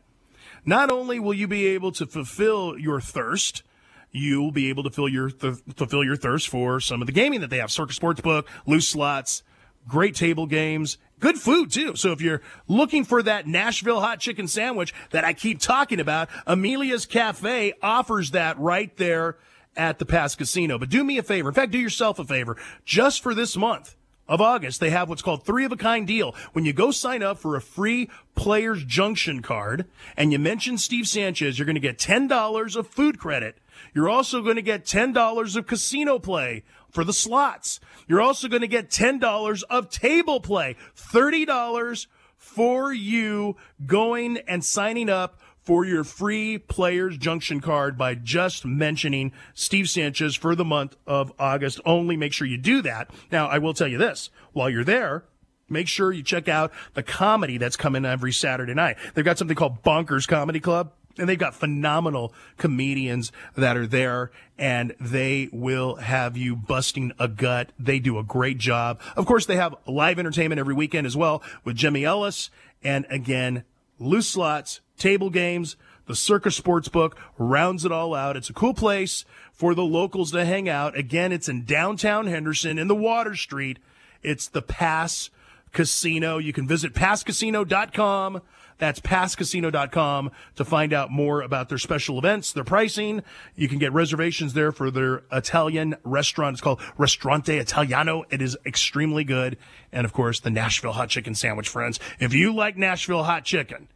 Not 0.65 0.91
only 0.91 1.19
will 1.19 1.33
you 1.33 1.47
be 1.47 1.67
able 1.67 1.91
to 1.93 2.05
fulfill 2.05 2.77
your 2.77 3.01
thirst, 3.01 3.63
you 4.11 4.41
will 4.41 4.51
be 4.51 4.69
able 4.69 4.83
to 4.89 5.07
your 5.07 5.31
th- 5.31 5.55
fulfill 5.75 6.03
your 6.03 6.15
thirst 6.15 6.49
for 6.49 6.79
some 6.79 7.01
of 7.01 7.07
the 7.07 7.13
gaming 7.13 7.41
that 7.41 7.49
they 7.49 7.57
have: 7.57 7.71
Circa 7.71 7.93
Sportsbook, 7.93 8.45
loose 8.65 8.87
slots, 8.87 9.43
great 9.87 10.15
table 10.15 10.45
games, 10.45 10.97
Good 11.21 11.37
food 11.37 11.71
too. 11.71 11.95
So 11.95 12.11
if 12.11 12.19
you're 12.19 12.41
looking 12.67 13.05
for 13.05 13.21
that 13.23 13.47
Nashville 13.47 14.01
hot 14.01 14.19
chicken 14.19 14.47
sandwich 14.47 14.93
that 15.11 15.23
I 15.23 15.33
keep 15.33 15.59
talking 15.59 15.99
about, 15.99 16.29
Amelia's 16.47 17.05
Cafe 17.05 17.73
offers 17.81 18.31
that 18.31 18.59
right 18.59 18.95
there 18.97 19.37
at 19.77 19.99
the 19.99 20.05
Pass 20.05 20.35
Casino. 20.35 20.79
But 20.79 20.89
do 20.89 21.03
me 21.03 21.19
a 21.19 21.23
favor. 21.23 21.49
In 21.49 21.55
fact, 21.55 21.71
do 21.71 21.77
yourself 21.77 22.17
a 22.17 22.25
favor. 22.25 22.57
Just 22.85 23.21
for 23.21 23.35
this 23.35 23.55
month 23.55 23.95
of 24.27 24.41
August, 24.41 24.79
they 24.79 24.89
have 24.89 25.09
what's 25.09 25.21
called 25.21 25.45
three 25.45 25.63
of 25.63 25.71
a 25.71 25.77
kind 25.77 26.07
deal. 26.07 26.33
When 26.53 26.65
you 26.65 26.73
go 26.73 26.89
sign 26.89 27.21
up 27.21 27.37
for 27.37 27.55
a 27.55 27.61
free 27.61 28.09
Players 28.33 28.83
Junction 28.83 29.43
card 29.43 29.85
and 30.17 30.31
you 30.31 30.39
mention 30.39 30.79
Steve 30.79 31.07
Sanchez, 31.07 31.59
you're 31.59 31.67
going 31.67 31.75
to 31.75 31.79
get 31.79 31.99
$10 31.99 32.75
of 32.75 32.87
food 32.87 33.19
credit. 33.19 33.57
You're 33.93 34.09
also 34.09 34.41
going 34.41 34.55
to 34.55 34.61
get 34.63 34.85
$10 34.85 35.55
of 35.55 35.67
casino 35.67 36.17
play 36.17 36.63
for 36.91 37.03
the 37.03 37.13
slots. 37.13 37.79
You're 38.07 38.21
also 38.21 38.47
going 38.47 38.61
to 38.61 38.67
get 38.67 38.89
$10 38.89 39.63
of 39.69 39.89
table 39.89 40.39
play, 40.39 40.75
$30 40.95 42.07
for 42.35 42.91
you 42.91 43.55
going 43.85 44.37
and 44.47 44.63
signing 44.63 45.09
up 45.09 45.39
for 45.61 45.85
your 45.85 46.03
free 46.03 46.57
Players 46.57 47.17
Junction 47.17 47.61
card 47.61 47.97
by 47.97 48.15
just 48.15 48.65
mentioning 48.65 49.31
Steve 49.53 49.89
Sanchez 49.89 50.35
for 50.35 50.55
the 50.55 50.65
month 50.65 50.97
of 51.05 51.31
August 51.37 51.79
only. 51.85 52.17
Make 52.17 52.33
sure 52.33 52.47
you 52.47 52.57
do 52.57 52.81
that. 52.81 53.11
Now, 53.31 53.47
I 53.47 53.59
will 53.59 53.73
tell 53.73 53.87
you 53.87 53.97
this 53.97 54.31
while 54.53 54.69
you're 54.69 54.83
there, 54.83 55.23
make 55.69 55.87
sure 55.87 56.11
you 56.11 56.23
check 56.23 56.47
out 56.47 56.71
the 56.95 57.03
comedy 57.03 57.57
that's 57.57 57.77
coming 57.77 58.05
every 58.05 58.33
Saturday 58.33 58.73
night. 58.73 58.97
They've 59.13 59.23
got 59.23 59.37
something 59.37 59.55
called 59.55 59.83
Bonkers 59.83 60.27
Comedy 60.27 60.59
Club. 60.59 60.93
And 61.17 61.27
they've 61.27 61.37
got 61.37 61.53
phenomenal 61.53 62.33
comedians 62.57 63.31
that 63.55 63.77
are 63.77 63.87
there 63.87 64.31
and 64.57 64.95
they 64.99 65.49
will 65.51 65.95
have 65.95 66.37
you 66.37 66.55
busting 66.55 67.11
a 67.19 67.27
gut. 67.27 67.71
They 67.79 67.99
do 67.99 68.17
a 68.17 68.23
great 68.23 68.57
job. 68.57 69.01
Of 69.15 69.25
course, 69.25 69.45
they 69.45 69.55
have 69.55 69.75
live 69.87 70.19
entertainment 70.19 70.59
every 70.59 70.75
weekend 70.75 71.07
as 71.07 71.17
well 71.17 71.41
with 71.63 71.75
Jimmy 71.75 72.05
Ellis. 72.05 72.49
And 72.83 73.05
again, 73.09 73.63
loose 73.99 74.29
slots, 74.29 74.81
table 74.97 75.29
games, 75.29 75.77
the 76.05 76.15
Circa 76.15 76.49
Sportsbook 76.49 77.13
rounds 77.37 77.85
it 77.85 77.91
all 77.91 78.13
out. 78.13 78.35
It's 78.35 78.49
a 78.49 78.53
cool 78.53 78.73
place 78.73 79.25
for 79.53 79.73
the 79.73 79.83
locals 79.83 80.31
to 80.31 80.45
hang 80.45 80.67
out. 80.67 80.97
Again, 80.97 81.31
it's 81.31 81.49
in 81.49 81.65
downtown 81.65 82.27
Henderson 82.27 82.77
in 82.77 82.87
the 82.87 82.95
Water 82.95 83.35
Street. 83.35 83.79
It's 84.21 84.47
the 84.47 84.61
Pass 84.61 85.29
Casino. 85.71 86.37
You 86.37 86.53
can 86.53 86.67
visit 86.67 86.93
passcasino.com. 86.93 88.41
That's 88.81 88.99
passcasino.com 88.99 90.31
to 90.55 90.65
find 90.65 90.91
out 90.91 91.11
more 91.11 91.43
about 91.43 91.69
their 91.69 91.77
special 91.77 92.17
events, 92.17 92.51
their 92.51 92.63
pricing. 92.63 93.21
You 93.55 93.67
can 93.67 93.77
get 93.77 93.93
reservations 93.93 94.53
there 94.53 94.71
for 94.71 94.89
their 94.89 95.21
Italian 95.31 95.97
restaurant. 96.03 96.55
It's 96.55 96.61
called 96.61 96.81
Restaurante 96.97 97.59
Italiano. 97.59 98.23
It 98.31 98.41
is 98.41 98.57
extremely 98.65 99.23
good. 99.23 99.59
And 99.91 100.03
of 100.03 100.13
course, 100.13 100.39
the 100.39 100.49
Nashville 100.49 100.93
hot 100.93 101.09
chicken 101.09 101.35
sandwich, 101.35 101.69
friends. 101.69 101.99
If 102.19 102.33
you 102.33 102.55
like 102.55 102.75
Nashville 102.75 103.25
hot 103.25 103.45
chicken, 103.45 103.87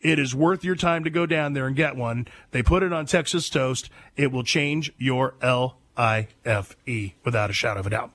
it 0.00 0.18
is 0.18 0.34
worth 0.34 0.64
your 0.64 0.74
time 0.74 1.04
to 1.04 1.10
go 1.10 1.26
down 1.26 1.52
there 1.52 1.66
and 1.66 1.76
get 1.76 1.94
one. 1.94 2.26
They 2.52 2.62
put 2.62 2.82
it 2.82 2.94
on 2.94 3.04
Texas 3.04 3.50
toast. 3.50 3.90
It 4.16 4.32
will 4.32 4.42
change 4.42 4.90
your 4.96 5.34
L 5.42 5.76
I 5.98 6.28
F 6.46 6.78
E 6.86 7.12
without 7.26 7.50
a 7.50 7.52
shadow 7.52 7.80
of 7.80 7.86
a 7.88 7.90
doubt. 7.90 8.10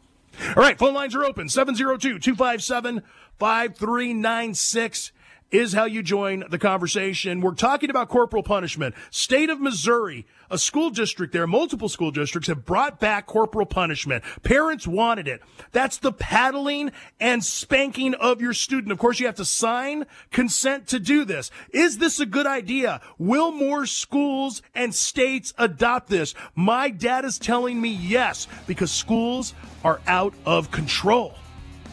All 0.49 0.63
right, 0.63 0.79
phone 0.79 0.95
lines 0.95 1.13
are 1.13 1.23
open 1.23 1.49
702 1.49 2.17
257 2.17 3.03
5396 3.37 5.11
is 5.51 5.73
how 5.73 5.85
you 5.85 6.01
join 6.01 6.43
the 6.49 6.57
conversation. 6.57 7.39
We're 7.39 7.53
talking 7.53 7.89
about 7.89 8.09
corporal 8.09 8.43
punishment. 8.43 8.95
State 9.11 9.49
of 9.49 9.61
Missouri, 9.61 10.25
a 10.49 10.57
school 10.57 10.89
district 10.89 11.33
there, 11.33 11.47
multiple 11.47 11.87
school 11.89 12.11
districts 12.11 12.47
have 12.47 12.65
brought 12.65 12.99
back 12.99 13.25
corporal 13.27 13.65
punishment. 13.65 14.23
Parents 14.43 14.87
wanted 14.87 15.27
it. 15.27 15.41
That's 15.71 15.97
the 15.97 16.11
paddling 16.11 16.91
and 17.19 17.43
spanking 17.43 18.15
of 18.15 18.41
your 18.41 18.53
student. 18.53 18.91
Of 18.91 18.97
course, 18.97 19.19
you 19.19 19.27
have 19.27 19.35
to 19.35 19.45
sign 19.45 20.05
consent 20.31 20.87
to 20.87 20.99
do 20.99 21.25
this. 21.25 21.51
Is 21.69 21.99
this 21.99 22.19
a 22.19 22.25
good 22.25 22.47
idea? 22.47 23.01
Will 23.17 23.51
more 23.51 23.85
schools 23.85 24.61
and 24.73 24.93
states 24.93 25.53
adopt 25.57 26.09
this? 26.09 26.33
My 26.55 26.89
dad 26.89 27.23
is 27.23 27.39
telling 27.39 27.79
me 27.79 27.89
yes, 27.89 28.47
because 28.67 28.91
schools 28.91 29.53
are 29.83 30.01
out 30.07 30.33
of 30.45 30.71
control. 30.71 31.35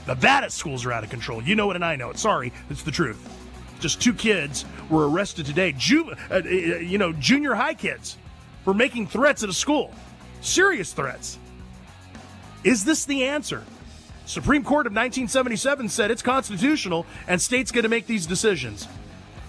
Nevada 0.06 0.50
schools 0.50 0.84
are 0.84 0.92
out 0.92 1.04
of 1.04 1.10
control. 1.10 1.42
You 1.42 1.54
know 1.54 1.70
it 1.70 1.76
and 1.76 1.84
I 1.84 1.94
know 1.94 2.10
it. 2.10 2.18
Sorry, 2.18 2.52
it's 2.68 2.82
the 2.82 2.90
truth 2.90 3.41
just 3.82 4.00
two 4.00 4.14
kids 4.14 4.64
were 4.88 5.10
arrested 5.10 5.44
today. 5.44 5.74
Ju- 5.76 6.14
uh, 6.30 6.34
uh, 6.34 6.38
you 6.48 6.98
know, 6.98 7.12
junior 7.12 7.54
high 7.54 7.74
kids 7.74 8.16
for 8.64 8.72
making 8.72 9.08
threats 9.08 9.42
at 9.42 9.48
a 9.48 9.52
school, 9.52 9.92
serious 10.40 10.92
threats. 10.92 11.38
Is 12.64 12.84
this 12.84 13.04
the 13.04 13.24
answer? 13.24 13.64
Supreme 14.24 14.62
Court 14.62 14.86
of 14.86 14.92
1977 14.92 15.88
said 15.88 16.12
it's 16.12 16.22
constitutional 16.22 17.04
and 17.26 17.42
states 17.42 17.72
get 17.72 17.82
to 17.82 17.88
make 17.88 18.06
these 18.06 18.24
decisions. 18.24 18.86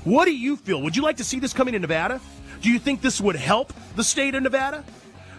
What 0.03 0.25
do 0.25 0.35
you 0.35 0.57
feel? 0.57 0.81
Would 0.81 0.97
you 0.97 1.03
like 1.03 1.17
to 1.17 1.23
see 1.23 1.39
this 1.39 1.53
coming 1.53 1.73
to 1.73 1.79
Nevada? 1.79 2.19
Do 2.61 2.71
you 2.71 2.79
think 2.79 3.01
this 3.01 3.21
would 3.21 3.35
help 3.35 3.71
the 3.95 4.03
state 4.03 4.33
of 4.33 4.41
Nevada? 4.41 4.83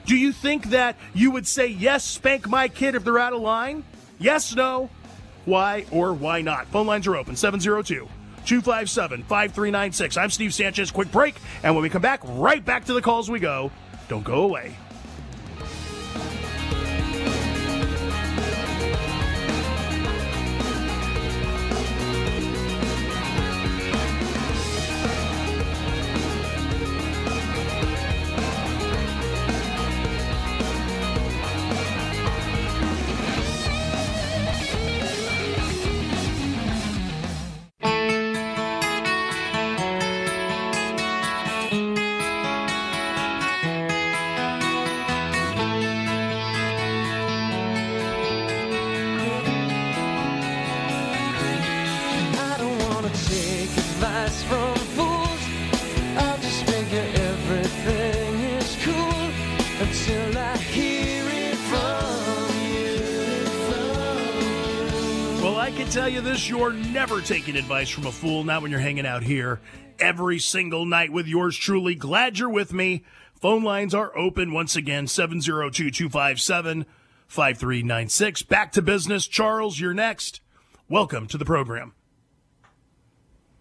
Do 0.06 0.16
you 0.16 0.32
think 0.32 0.66
that 0.66 0.96
you 1.14 1.32
would 1.32 1.46
say, 1.48 1.66
yes, 1.66 2.04
spank 2.04 2.48
my 2.48 2.68
kid 2.68 2.94
if 2.94 3.02
they're 3.02 3.18
out 3.18 3.32
of 3.32 3.40
line? 3.40 3.82
Yes, 4.18 4.54
no? 4.54 4.88
Why 5.46 5.84
or 5.90 6.12
why 6.14 6.42
not? 6.42 6.68
Phone 6.68 6.86
lines 6.86 7.06
are 7.08 7.16
open 7.16 7.34
702 7.34 8.08
257 8.44 9.22
5396. 9.22 10.16
I'm 10.16 10.30
Steve 10.30 10.54
Sanchez. 10.54 10.90
Quick 10.90 11.10
break. 11.10 11.36
And 11.62 11.74
when 11.74 11.82
we 11.82 11.88
come 11.88 12.02
back, 12.02 12.20
right 12.24 12.64
back 12.64 12.84
to 12.86 12.94
the 12.94 13.02
calls 13.02 13.30
we 13.30 13.40
go. 13.40 13.70
Don't 14.08 14.24
go 14.24 14.42
away. 14.42 14.74
You're 66.42 66.72
never 66.72 67.20
taking 67.20 67.56
advice 67.56 67.88
from 67.88 68.06
a 68.06 68.12
fool, 68.12 68.44
not 68.44 68.62
when 68.62 68.70
you're 68.70 68.80
hanging 68.80 69.06
out 69.06 69.22
here 69.22 69.60
every 70.00 70.38
single 70.38 70.84
night 70.84 71.12
with 71.12 71.26
yours 71.26 71.56
truly. 71.56 71.94
Glad 71.94 72.38
you're 72.38 72.50
with 72.50 72.72
me. 72.72 73.04
Phone 73.40 73.62
lines 73.62 73.94
are 73.94 74.16
open 74.18 74.52
once 74.52 74.74
again 74.76 75.06
702 75.06 75.90
257 75.90 76.86
5396. 77.28 78.42
Back 78.42 78.72
to 78.72 78.82
business. 78.82 79.26
Charles, 79.26 79.78
you're 79.78 79.94
next. 79.94 80.40
Welcome 80.88 81.26
to 81.28 81.38
the 81.38 81.44
program. 81.44 81.94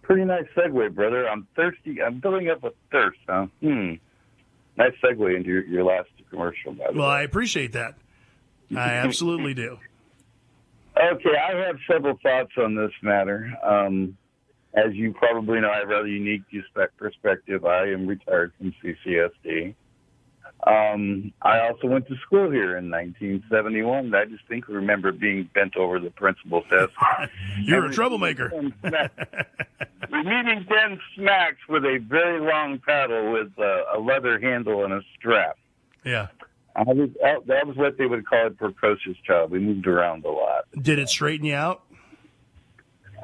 Pretty 0.02 0.24
nice 0.24 0.44
segue, 0.56 0.94
brother. 0.94 1.28
I'm 1.28 1.46
thirsty. 1.56 2.02
I'm 2.02 2.18
building 2.20 2.50
up 2.50 2.62
a 2.64 2.72
thirst, 2.90 3.20
huh? 3.28 3.46
Hmm. 3.60 3.94
Nice 4.76 4.92
segue 5.02 5.36
into 5.36 5.48
your, 5.48 5.64
your 5.64 5.84
last 5.84 6.10
commercial, 6.30 6.74
Well, 6.74 6.92
way. 6.94 7.04
I 7.04 7.22
appreciate 7.22 7.72
that. 7.72 7.94
I 8.76 8.90
absolutely 8.94 9.54
do. 9.64 9.78
Okay, 10.96 11.36
I 11.36 11.56
have 11.66 11.76
several 11.90 12.18
thoughts 12.22 12.52
on 12.56 12.74
this 12.74 12.92
matter. 13.02 13.52
Um, 13.64 14.16
as 14.74 14.94
you 14.94 15.12
probably 15.12 15.60
know, 15.60 15.70
I 15.70 15.78
have 15.78 15.88
a 15.88 15.94
rather 15.94 16.08
unique 16.08 16.42
perspective. 16.96 17.64
I 17.64 17.88
am 17.90 18.06
retired 18.06 18.52
from 18.58 18.74
CCSD. 18.82 19.74
Um, 20.66 21.32
I 21.42 21.60
also 21.60 21.88
went 21.88 22.08
to 22.08 22.16
school 22.26 22.50
here 22.50 22.78
in 22.78 22.90
1971. 22.90 24.14
I 24.14 24.24
just 24.24 24.38
distinctly 24.38 24.76
remember 24.76 25.12
being 25.12 25.48
bent 25.54 25.76
over 25.76 26.00
the 26.00 26.10
principal's 26.10 26.64
desk. 26.70 26.90
You're 27.60 27.86
a 27.86 27.92
troublemaker. 27.92 28.50
Receiving 30.10 30.66
10 30.66 31.00
smacks 31.16 31.58
with 31.68 31.84
a 31.84 31.98
very 32.08 32.40
long 32.40 32.78
paddle 32.78 33.32
with 33.32 33.52
a 33.58 33.98
leather 33.98 34.40
handle 34.40 34.84
and 34.84 34.94
a 34.94 35.02
strap. 35.18 35.58
Yeah. 36.04 36.28
I 36.76 36.82
was 36.82 37.10
that 37.46 37.66
was 37.66 37.76
what 37.76 37.98
they 37.98 38.06
would 38.06 38.26
call 38.26 38.46
a 38.46 38.50
precocious 38.50 39.16
child. 39.24 39.50
We 39.50 39.60
moved 39.60 39.86
around 39.86 40.24
a 40.24 40.30
lot. 40.30 40.64
Did 40.80 40.98
it 40.98 41.08
straighten 41.08 41.46
you 41.46 41.54
out? 41.54 41.82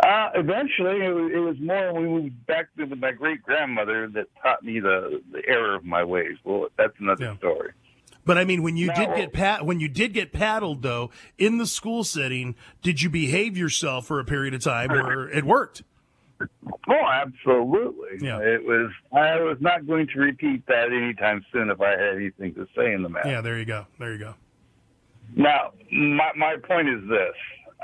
Uh, 0.02 0.30
eventually, 0.34 1.04
it 1.04 1.12
was, 1.12 1.32
it 1.34 1.38
was 1.38 1.56
more 1.60 1.92
when 1.92 2.02
we 2.02 2.08
moved 2.08 2.46
back 2.46 2.68
to 2.78 2.86
my 2.96 3.12
great 3.12 3.42
grandmother 3.42 4.08
that 4.08 4.26
taught 4.42 4.62
me 4.62 4.80
the 4.80 5.20
the 5.32 5.42
error 5.46 5.74
of 5.74 5.84
my 5.84 6.04
ways. 6.04 6.36
Well, 6.44 6.68
that's 6.78 6.94
another 7.00 7.24
yeah. 7.24 7.36
story. 7.36 7.72
But 8.24 8.38
I 8.38 8.44
mean, 8.44 8.62
when 8.62 8.76
you 8.76 8.92
did 8.92 9.14
get 9.16 9.32
pat, 9.32 9.66
when 9.66 9.80
you 9.80 9.88
did 9.88 10.12
get 10.12 10.32
paddled 10.32 10.82
though 10.82 11.10
in 11.38 11.58
the 11.58 11.66
school 11.66 12.04
setting, 12.04 12.54
did 12.82 13.02
you 13.02 13.10
behave 13.10 13.56
yourself 13.56 14.06
for 14.06 14.20
a 14.20 14.24
period 14.24 14.54
of 14.54 14.62
time, 14.62 14.92
or 14.92 15.28
it 15.28 15.44
worked? 15.44 15.82
Oh, 16.88 17.06
absolutely. 17.12 18.26
Yeah. 18.26 18.38
It 18.40 18.64
was. 18.64 18.90
I 19.12 19.40
was 19.40 19.58
not 19.60 19.86
going 19.86 20.06
to 20.14 20.20
repeat 20.20 20.66
that 20.66 20.92
anytime 20.92 21.44
soon 21.52 21.70
if 21.70 21.80
I 21.80 21.90
had 21.90 22.16
anything 22.16 22.54
to 22.54 22.66
say 22.76 22.92
in 22.92 23.02
the 23.02 23.08
matter. 23.08 23.28
Yeah, 23.28 23.40
there 23.40 23.58
you 23.58 23.64
go. 23.64 23.86
There 23.98 24.12
you 24.12 24.18
go. 24.18 24.34
Now, 25.36 25.72
my 25.92 26.30
my 26.36 26.56
point 26.56 26.88
is 26.88 27.08
this: 27.08 27.34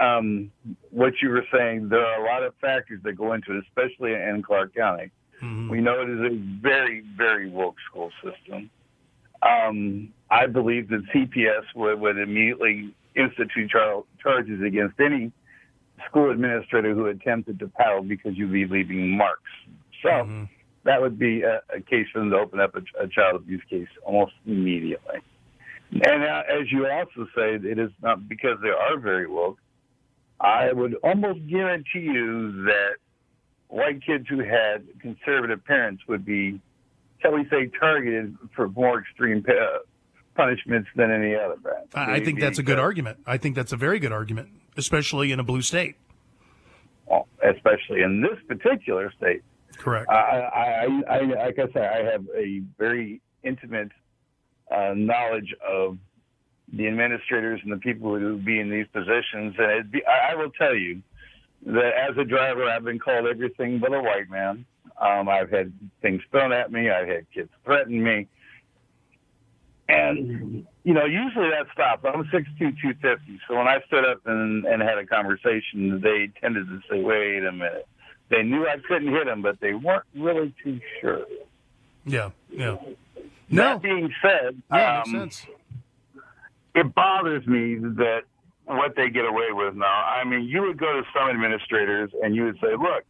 um, 0.00 0.50
what 0.90 1.14
you 1.22 1.28
were 1.30 1.44
saying, 1.52 1.88
there 1.88 2.04
are 2.04 2.24
a 2.24 2.26
lot 2.26 2.42
of 2.42 2.54
factors 2.60 3.00
that 3.04 3.14
go 3.14 3.32
into 3.32 3.56
it, 3.56 3.64
especially 3.68 4.12
in 4.12 4.42
Clark 4.44 4.74
County. 4.74 5.10
Mm-hmm. 5.42 5.68
We 5.68 5.80
know 5.80 6.00
it 6.00 6.08
is 6.08 6.20
a 6.20 6.60
very, 6.60 7.04
very 7.16 7.50
woke 7.50 7.76
school 7.88 8.10
system. 8.22 8.70
Um, 9.42 10.12
I 10.30 10.46
believe 10.46 10.88
that 10.88 11.02
CPS 11.14 11.62
would, 11.74 12.00
would 12.00 12.18
immediately 12.18 12.94
institute 13.14 13.70
char- 13.70 14.04
charges 14.22 14.62
against 14.62 14.98
any 14.98 15.30
school 16.08 16.30
administrator 16.30 16.94
who 16.94 17.06
attempted 17.06 17.58
to 17.58 17.68
paddle 17.68 18.02
because 18.02 18.36
you'd 18.36 18.52
be 18.52 18.66
leaving 18.66 19.16
marks. 19.16 19.42
So 20.02 20.08
mm-hmm. 20.08 20.44
that 20.84 21.00
would 21.00 21.18
be 21.18 21.42
a, 21.42 21.60
a, 21.74 21.80
case 21.80 22.06
for 22.12 22.20
them 22.20 22.30
to 22.30 22.36
open 22.36 22.60
up 22.60 22.74
a, 22.74 23.02
a 23.02 23.08
child 23.08 23.36
abuse 23.36 23.62
case 23.68 23.88
almost 24.04 24.32
immediately. 24.46 25.20
And 25.90 26.22
uh, 26.22 26.42
as 26.50 26.70
you 26.70 26.86
also 26.88 27.26
say, 27.34 27.54
it 27.54 27.78
is 27.78 27.90
not 28.02 28.28
because 28.28 28.58
they 28.62 28.68
are 28.68 28.98
very 28.98 29.26
woke. 29.26 29.58
I 30.40 30.72
would 30.72 30.96
almost 31.02 31.46
guarantee 31.48 32.00
you 32.00 32.64
that 32.64 32.96
white 33.68 34.04
kids 34.04 34.26
who 34.28 34.40
had 34.40 34.84
conservative 35.00 35.64
parents 35.64 36.02
would 36.08 36.24
be 36.24 36.60
shall 37.20 37.32
we 37.32 37.46
say, 37.50 37.70
targeted 37.78 38.36
for 38.54 38.68
more 38.68 39.00
extreme 39.00 39.44
uh, 39.48 39.78
punishments 40.36 40.88
than 40.96 41.10
any 41.10 41.34
other 41.34 41.56
branch. 41.56 41.88
I, 41.94 42.16
I 42.16 42.24
think 42.24 42.40
that's 42.40 42.58
a 42.58 42.62
good 42.62 42.78
argument. 42.78 43.18
I 43.26 43.38
think 43.38 43.56
that's 43.56 43.72
a 43.72 43.76
very 43.76 43.98
good 43.98 44.12
argument, 44.12 44.48
especially 44.76 45.32
in 45.32 45.40
a 45.40 45.44
blue 45.44 45.62
state. 45.62 45.96
Well, 47.06 47.28
especially 47.42 48.02
in 48.02 48.20
this 48.20 48.38
particular 48.46 49.12
state. 49.16 49.42
Correct. 49.78 50.08
I, 50.10 50.14
I, 50.14 51.02
I, 51.08 51.20
like 51.20 51.58
I 51.58 51.72
say, 51.72 51.86
I 51.86 52.10
have 52.12 52.24
a 52.34 52.62
very 52.78 53.20
intimate 53.42 53.92
uh, 54.70 54.94
knowledge 54.96 55.54
of 55.66 55.98
the 56.72 56.88
administrators 56.88 57.60
and 57.62 57.72
the 57.72 57.76
people 57.76 58.18
who 58.18 58.32
would 58.34 58.44
be 58.44 58.58
in 58.58 58.70
these 58.70 58.86
positions, 58.92 59.54
and 59.58 59.90
be, 59.90 60.02
I, 60.04 60.32
I 60.32 60.34
will 60.34 60.50
tell 60.50 60.74
you 60.74 61.02
that 61.66 61.92
as 62.10 62.16
a 62.18 62.24
driver, 62.24 62.64
I've 62.64 62.84
been 62.84 62.98
called 62.98 63.26
everything 63.26 63.78
but 63.78 63.94
a 63.94 64.00
white 64.00 64.28
man. 64.30 64.64
Um, 65.00 65.28
I've 65.28 65.50
had 65.50 65.72
things 66.02 66.22
thrown 66.30 66.52
at 66.52 66.72
me. 66.72 66.90
I've 66.90 67.08
had 67.08 67.26
kids 67.32 67.50
threaten 67.64 68.02
me. 68.02 68.28
And, 69.88 70.66
you 70.82 70.94
know, 70.94 71.04
usually 71.04 71.50
that 71.50 71.66
stops. 71.72 72.04
I'm 72.04 72.24
6'2", 72.24 72.58
250. 72.58 73.40
So 73.46 73.56
when 73.56 73.68
I 73.68 73.78
stood 73.86 74.04
up 74.04 74.20
and, 74.26 74.64
and 74.64 74.82
had 74.82 74.98
a 74.98 75.06
conversation, 75.06 76.00
they 76.00 76.30
tended 76.40 76.66
to 76.68 76.80
say, 76.90 77.00
wait 77.00 77.44
a 77.44 77.52
minute. 77.52 77.86
They 78.28 78.42
knew 78.42 78.66
I 78.66 78.76
couldn't 78.88 79.12
hit 79.12 79.26
them, 79.26 79.42
but 79.42 79.60
they 79.60 79.74
weren't 79.74 80.04
really 80.16 80.52
too 80.64 80.80
sure. 81.00 81.24
Yeah, 82.04 82.30
yeah. 82.50 82.76
No. 83.48 83.74
That 83.74 83.82
being 83.82 84.12
said, 84.20 84.60
yeah, 84.72 85.04
um, 85.06 85.30
it 86.74 86.94
bothers 86.94 87.46
me 87.46 87.76
that 87.76 88.22
what 88.64 88.96
they 88.96 89.08
get 89.08 89.24
away 89.24 89.52
with 89.52 89.76
now. 89.76 89.86
I 89.86 90.24
mean, 90.24 90.42
you 90.42 90.62
would 90.62 90.78
go 90.78 90.92
to 90.92 91.02
some 91.16 91.30
administrators 91.30 92.10
and 92.22 92.34
you 92.34 92.44
would 92.44 92.58
say, 92.60 92.72
look, 92.72 93.04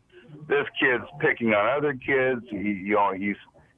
this 0.48 0.66
kid's 0.78 1.04
picking 1.20 1.54
on 1.54 1.78
other 1.78 1.94
kids. 1.94 2.42
He, 2.50 2.56
you 2.56 2.94
know, 2.94 3.12
he's 3.12 3.36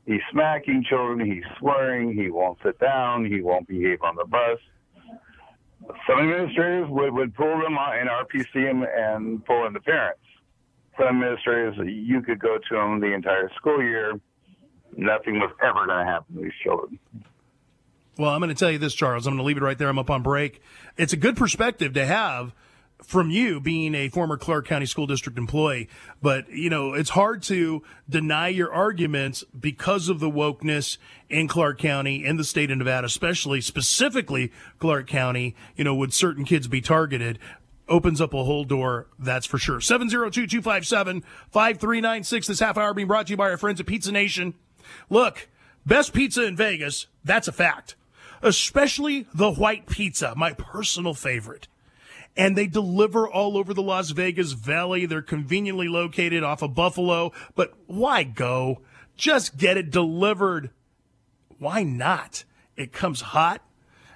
he's 0.09 0.23
smacking 0.33 0.85
children. 0.89 1.25
He's 1.25 1.45
swearing. 1.59 2.15
He 2.15 2.31
won't 2.31 2.59
sit 2.65 2.81
down. 2.81 3.27
He 3.27 3.43
won't 3.43 3.69
behave 3.69 4.03
on 4.03 4.17
the 4.17 4.25
bus. 4.25 4.59
Some 6.07 6.19
administrators 6.19 6.89
would, 6.91 7.13
would 7.13 7.35
pull 7.35 7.61
them 7.61 7.79
out 7.79 7.99
in 7.99 8.09
RPC 8.09 8.69
and, 8.69 8.85
and 8.85 9.45
pull 9.45 9.67
in 9.67 9.73
the 9.73 9.81
parents. 9.81 10.21
Some 10.99 11.23
administrators, 11.23 11.77
you 11.87 12.21
could 12.23 12.41
go 12.41 12.59
to 12.59 12.75
them 12.75 13.01
the 13.01 13.15
entire 13.15 13.51
school 13.57 13.81
year. 13.81 14.19
Nothing 14.97 15.39
was 15.39 15.53
ever 15.63 15.87
going 15.87 16.05
to 16.05 16.11
happen 16.11 16.37
to 16.37 16.43
these 16.43 16.53
children. 16.65 16.99
Well, 18.19 18.31
I'm 18.31 18.41
going 18.41 18.49
to 18.49 18.57
tell 18.57 18.71
you 18.71 18.79
this, 18.79 18.95
Charles. 18.95 19.27
I'm 19.27 19.35
going 19.35 19.39
to 19.39 19.45
leave 19.45 19.59
it 19.59 19.63
right 19.63 19.79
there. 19.79 19.89
I'm 19.89 19.99
up 19.99 20.11
on 20.11 20.23
break. 20.23 20.61
It's 20.97 21.13
a 21.13 21.17
good 21.17 21.37
perspective 21.37 21.93
to 21.93 22.05
have 22.05 22.53
from 23.03 23.31
you 23.31 23.61
being 23.61 23.95
a 23.95 24.09
former 24.09 24.37
Clark 24.37 24.67
County 24.67 24.87
School 24.87 25.07
District 25.07 25.39
employee, 25.39 25.89
but 26.21 26.51
you 26.51 26.69
know, 26.69 26.95
it's 26.95 27.11
hard 27.11 27.43
to 27.45 27.83
deny 28.09 28.49
your 28.49 28.73
arguments 28.73 29.45
because 29.59 30.09
of 30.09 30.19
the 30.21 30.31
wokeness 30.31 30.99
in 31.29 31.49
Clark 31.49 31.79
County, 31.79 32.25
in 32.25 32.37
the 32.37 32.45
state 32.45 32.71
of 32.71 32.79
Nevada, 32.79 33.07
especially 33.07 33.61
specifically 33.61 34.53
Clark 34.79 35.07
County, 35.07 35.55
you 35.77 35.85
know, 35.85 35.95
would 35.95 36.13
certain 36.13 36.45
kids 36.45 36.67
be 36.67 36.81
targeted? 36.81 37.39
Opens 37.89 38.21
up 38.21 38.35
a 38.35 38.45
whole 38.45 38.65
door, 38.65 39.07
that's 39.19 39.47
for 39.47 39.59
sure. 39.59 39.79
702-257-5396. 39.79 42.47
This 42.47 42.61
half 42.61 42.77
hour 42.77 42.93
being 42.93 43.09
brought 43.09 43.29
to 43.29 43.33
you 43.33 43.39
by 43.39 43.49
our 43.49 43.57
friends 43.57 43.81
at 43.81 43.87
Pizza 43.87 44.13
Nation. 44.13 44.53
Look, 45.09 45.49
best 45.87 46.13
pizza 46.13 46.45
in 46.45 46.57
Vegas, 46.57 47.07
that's 47.25 47.49
a 47.49 47.53
fact. 47.53 47.95
Especially 48.43 49.27
the 49.33 49.51
white 49.51 49.87
pizza, 49.87 50.35
my 50.37 50.53
personal 50.53 51.15
favorite 51.15 51.69
and 52.39 52.57
they 52.57 52.69
deliver 52.69 53.29
all 53.29 53.59
over 53.59 53.75
the 53.75 53.83
Las 53.83 54.11
Vegas 54.11 54.53
Valley. 54.53 55.05
They're 55.05 55.21
conveniently 55.21 55.89
located 55.89 56.45
off 56.45 56.63
of 56.63 56.75
Buffalo, 56.75 57.33
but 57.57 57.75
why 57.87 58.23
go? 58.23 58.81
Just 59.17 59.59
get 59.59 59.77
it 59.77 59.91
delivered. 59.91 60.71
Why 61.59 61.83
not? 61.83 62.45
It 62.77 62.93
comes 62.93 63.21
hot. 63.21 63.63